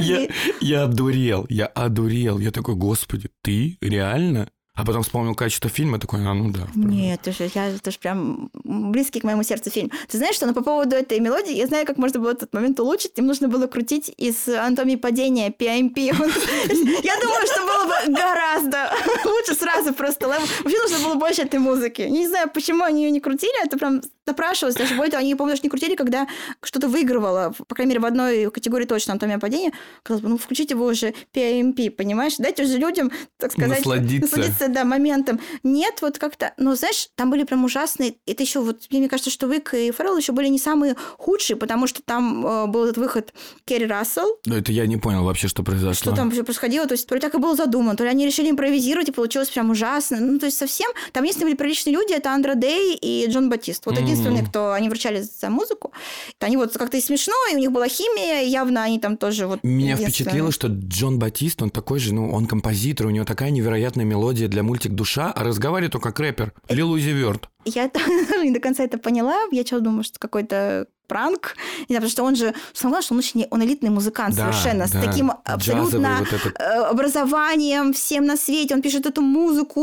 [0.00, 0.28] я,
[0.60, 2.38] я одурел, я одурел.
[2.38, 4.48] Я такой, господи, ты реально?
[4.78, 6.68] А потом вспомнил качество фильма, такой, а ну да.
[6.76, 9.90] Нет, это же, я, это же прям близкий к моему сердцу фильм.
[10.06, 12.78] Ты знаешь, что ну, по поводу этой мелодии, я знаю, как можно было этот момент
[12.78, 13.18] улучшить.
[13.18, 15.98] Им нужно было крутить из анатомии падения PMP.
[17.02, 18.92] Я думаю, что было бы гораздо
[19.24, 20.28] лучше сразу просто.
[20.28, 22.02] Вообще нужно было больше этой музыки.
[22.02, 24.76] Не знаю, почему они ее не крутили, это прям напрашивалось.
[24.76, 26.28] Даже более того, они, помню, не крутили, когда
[26.62, 29.72] что-то выигрывало, по крайней мере, в одной категории точно анатомия падения.
[30.04, 32.36] Казалось бы, ну включите вы уже PMP, понимаешь?
[32.38, 35.40] Дайте уже людям, так сказать, насладиться да, моментом.
[35.62, 38.14] Нет, вот как-то, ну, знаешь, там были прям ужасные.
[38.26, 41.86] Это еще вот, мне кажется, что Вик и Феррелл еще были не самые худшие, потому
[41.86, 43.32] что там э, был этот выход
[43.64, 44.38] Керри Рассел.
[44.46, 46.12] Ну, это я не понял вообще, что произошло.
[46.12, 46.86] Что там все происходило.
[46.86, 49.48] То есть, то ли так и было задумано, то ли они решили импровизировать, и получилось
[49.48, 50.18] прям ужасно.
[50.20, 50.90] Ну, то есть, совсем...
[51.12, 53.86] Там единственные были приличные люди, это Андра Дэй и Джон Батист.
[53.86, 54.02] Вот mm-hmm.
[54.02, 54.72] единственные, кто...
[54.72, 55.92] Они вручали за музыку.
[56.40, 59.60] Они вот как-то и смешно, и у них была химия, явно они там тоже вот...
[59.62, 64.04] Меня впечатлило, что Джон Батист, он такой же, ну, он композитор, у него такая невероятная
[64.04, 66.52] мелодия для мультик «Душа», а разговаривает только как рэпер.
[66.68, 67.48] Лил Узи Верт.
[67.64, 67.90] Я
[68.42, 69.36] не до конца это поняла.
[69.50, 71.56] Я что думаю, что какой-то пранк.
[71.88, 74.52] Не знаю, потому что он же, самое главное, что он очень он элитный музыкант да,
[74.52, 74.86] совершенно, да.
[74.86, 76.60] с таким абсолютно вот этот...
[76.60, 78.74] Э, образованием всем на свете.
[78.74, 79.80] Он пишет эту музыку,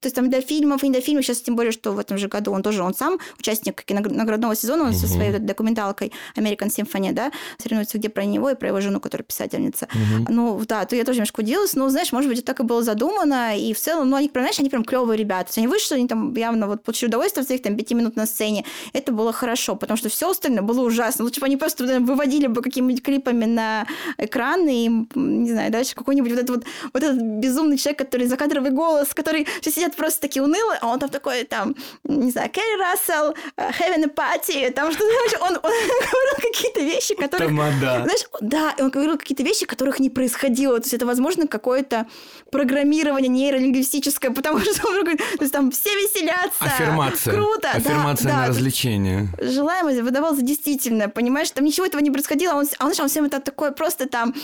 [0.00, 1.24] то есть там для фильмов и не для фильмов.
[1.24, 4.84] Сейчас тем более, что в этом же году он тоже, он сам участник наградного сезона,
[4.84, 4.98] он угу.
[4.98, 9.24] со своей документалкой American Symphony, да, соревнуется где про него и про его жену, которая
[9.24, 9.88] писательница.
[9.94, 10.32] Угу.
[10.32, 12.82] Ну, да, то я тоже немножко удивилась, но, знаешь, может быть, это так и было
[12.82, 15.44] задумано, и в целом, ну, они, прям, знаешь, они прям клевые ребята.
[15.44, 18.16] То есть они вышли, они там явно вот получили удовольствие от своих там пяти минут
[18.16, 18.64] на сцене.
[18.92, 21.24] Это было хорошо, потому что все остальное было ужасно.
[21.24, 23.86] Лучше бы они просто выводили бы какими-нибудь клипами на
[24.18, 28.70] экран и, не знаю, дальше какой-нибудь вот этот вот, вот этот безумный человек, который закадровый
[28.70, 31.74] голос, который все сидят просто такие унылые, а он там такой, там,
[32.04, 37.48] не знаю, Кэрри Рассел, э, a Party, там что-то, он, он говорил какие-то вещи, которые...
[37.48, 38.02] Тамада.
[38.04, 40.78] Знаешь, да, он говорил какие-то вещи, которых не происходило.
[40.78, 42.06] То есть это, возможно, какое-то
[42.50, 46.64] программирование нейролингвистическое, потому что он говорит, то есть там все веселятся.
[46.64, 47.34] Аффирмация.
[47.34, 47.70] Круто.
[47.70, 48.48] Аффирмация да, на да.
[48.48, 49.28] развлечение.
[49.40, 51.50] Желаемое выдавал за действительно, понимаешь?
[51.50, 52.54] Там ничего этого не происходило.
[52.54, 54.34] Он, а он, он всем это такое просто там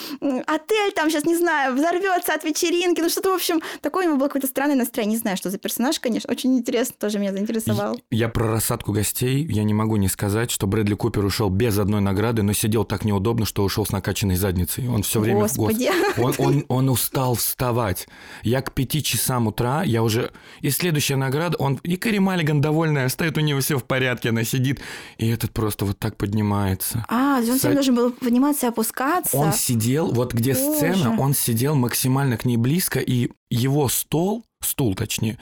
[0.46, 3.00] отель там сейчас, не знаю, взорвется от вечеринки.
[3.00, 5.16] Ну что-то, в общем, такое у него было какое-то странное настроение.
[5.16, 6.30] Не знаю, что за персонаж, конечно.
[6.30, 8.00] Очень интересно, тоже меня заинтересовал.
[8.10, 12.00] Я про рассадку гостей, я не могу не сказать, что Брэдли Купер ушел без одной
[12.00, 14.88] награды, но сидел так неудобно, что ушел с накачанной задницей.
[14.88, 15.40] Он все время...
[15.40, 15.90] Господи.
[16.18, 18.08] Он, он, он устал вставать.
[18.42, 20.32] Я к пяти часам утра, я уже...
[20.60, 21.78] И следующая награда, он...
[21.84, 24.80] И Кэрри Маллиган довольная, стоит у него все в порядке, она сидит.
[25.18, 27.04] И этот просто просто вот так поднимается.
[27.08, 29.36] А, он Са- должен был подниматься и опускаться.
[29.36, 30.76] Он сидел, вот где Боже.
[30.76, 35.38] сцена, он сидел максимально к ней близко, и его стол, стул точнее,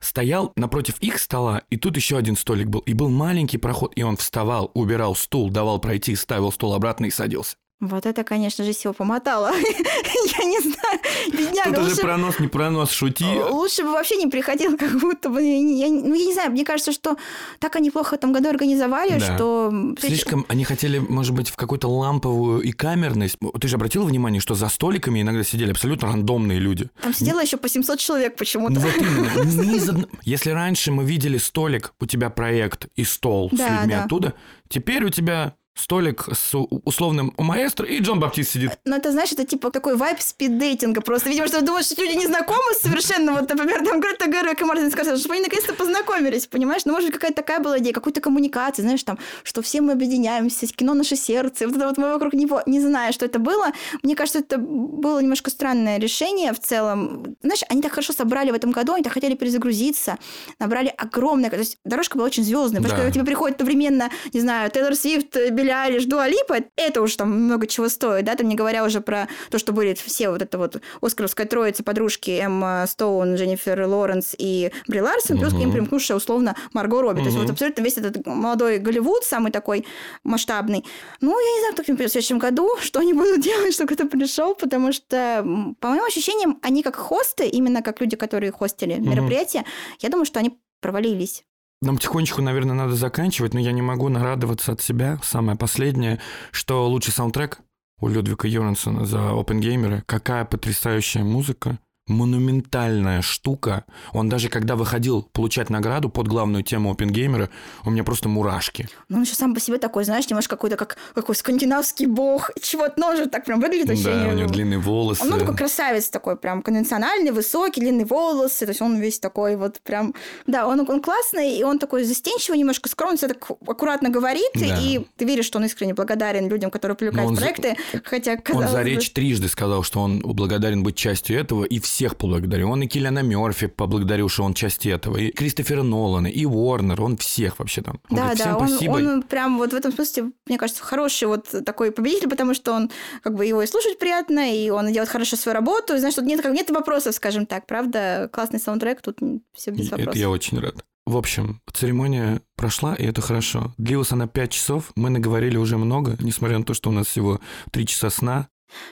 [0.00, 4.02] стоял напротив их стола, и тут еще один столик был, и был маленький проход, и
[4.02, 7.56] он вставал, убирал стул, давал пройти, ставил стул обратно и садился.
[7.82, 9.50] Вот это, конечно, жизнь его помотала.
[10.38, 11.00] Я не знаю,
[11.32, 11.70] бедняга.
[11.70, 13.24] Тут уже лучше- пронос, не пронос, шути.
[13.50, 15.42] Лучше бы вообще не приходил, как будто бы.
[15.42, 17.16] Я, ну, я не знаю, мне кажется, что
[17.58, 19.34] так они плохо в этом году организовали, Да.
[19.34, 19.74] что...
[19.98, 23.36] Слишком они хотели, может быть, в какую-то ламповую и камерность.
[23.60, 26.88] Ты же обратил внимание, что за столиками иногда сидели абсолютно рандомные люди.
[27.02, 28.74] Там сидело еще по 700 человек почему-то.
[28.74, 30.06] Ну вот именно.
[30.22, 34.04] Если раньше мы видели столик, у тебя проект и стол с людьми да.
[34.04, 34.34] оттуда,
[34.68, 36.54] теперь у тебя столик с
[36.84, 38.72] условным маэстро и Джон Баптист сидит.
[38.84, 41.28] Но это, знаешь, это типа такой вайп спиддейтинга просто.
[41.30, 43.32] Видимо, что думаешь, что люди не знакомы совершенно.
[43.32, 46.82] Вот, например, там Грета Гервик и Мартин Скорсезе, чтобы они наконец-то познакомились, понимаешь?
[46.84, 50.94] Ну, может какая-то такая была идея, какой-то коммуникации, знаешь, там, что все мы объединяемся, кино
[50.94, 53.72] наше сердце, вот это вот мы вокруг него, не знаю, что это было.
[54.02, 57.36] Мне кажется, это было немножко странное решение в целом.
[57.42, 60.18] Знаешь, они так хорошо собрали в этом году, они так хотели перезагрузиться,
[60.58, 61.50] набрали огромное...
[61.50, 63.02] То есть дорожка была очень звездная, потому что Да.
[63.02, 67.30] когда тебе приходит одновременно, не знаю, Тейлор Свифт, Билли Айлиш, Дуа Липа, это уж там
[67.30, 70.58] много чего стоит, да, там не говоря уже про то, что были все вот это
[70.58, 76.16] вот оскаровская троица подружки Эмма Стоун, Дженнифер Лоренс и Бри Ларсон, плюс к ним примкнувшая
[76.16, 77.20] условно Марго Робби.
[77.20, 79.86] То есть вот абсолютно весь этот молодой Голливуд, самый такой
[80.24, 80.84] масштабный.
[81.20, 83.72] Ну, я не знаю, кто к ним придет в следующем году, что они будут делать,
[83.72, 85.46] чтобы кто-то пришел, потому что,
[85.78, 89.10] по моим ощущениям, они как хосты, именно как люди, которые хостили Мгм.
[89.10, 89.64] мероприятие,
[90.00, 91.44] я думаю, что они провалились.
[91.82, 95.18] Нам потихонечку, наверное, надо заканчивать, но я не могу нарадоваться от себя.
[95.24, 96.20] Самое последнее,
[96.52, 97.58] что лучший саундтрек
[98.00, 100.02] у Людвига Йорансона за Open Gamer.
[100.06, 101.80] Какая потрясающая музыка.
[102.12, 103.84] Монументальная штука.
[104.12, 107.48] Он даже когда выходил получать награду под главную тему Gamer,
[107.84, 108.88] у меня просто мурашки.
[109.08, 112.50] Ну, он еще сам по себе такой, знаешь, немножко какой-то как какой скандинавский бог.
[112.60, 114.04] Чего-то, ну, же так прям выглядит очень...
[114.04, 115.22] Да, у него длинные волосы.
[115.22, 119.56] Он ну, такой красавец такой, прям конвенциональный, высокий, длинные волосы, то есть он весь такой
[119.56, 120.14] вот прям...
[120.46, 124.78] Да, он, он классный, и он такой застенчивый, немножко скромный, всё так аккуратно говорит, Да.
[124.80, 128.36] и ты веришь, что он искренне благодарен людям, которые привлекают он в за- проекты, хотя,
[128.52, 132.70] Он за бы, речь трижды сказал, что он благодарен быть частью этого, и всех поблагодарил.
[132.70, 137.16] Он и Киллиана Мерфи поблагодарил, что он часть этого, и Кристофера Нолана, и Уорнер, он
[137.16, 138.00] всех вообще там.
[138.10, 138.90] Он Да, говорит, да, он, спасибо.
[138.92, 142.90] он прям вот в этом смысле, мне кажется, хороший вот такой победитель, потому что он
[143.22, 146.24] как бы его и слушать приятно, и он делает хорошо свою работу, и знаешь, тут
[146.24, 149.18] нет, как, нет вопросов, скажем так, правда, классный саундтрек, тут
[149.54, 150.16] все без И Это вопросов.
[150.16, 150.84] я очень рад.
[151.06, 153.72] В общем, церемония прошла, и это хорошо.
[153.78, 157.40] Длилась она 5 часов, мы наговорили уже много, несмотря на то, что у нас всего
[157.70, 158.48] 3 часа сна.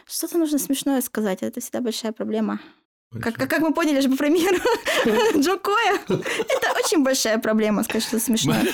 [0.07, 2.61] Что-то нужно смешное сказать, это всегда большая проблема.
[3.19, 4.57] Как, как, как мы поняли же по примеру
[5.37, 8.63] Джо Коя, это очень большая проблема, сказать что-то смешное.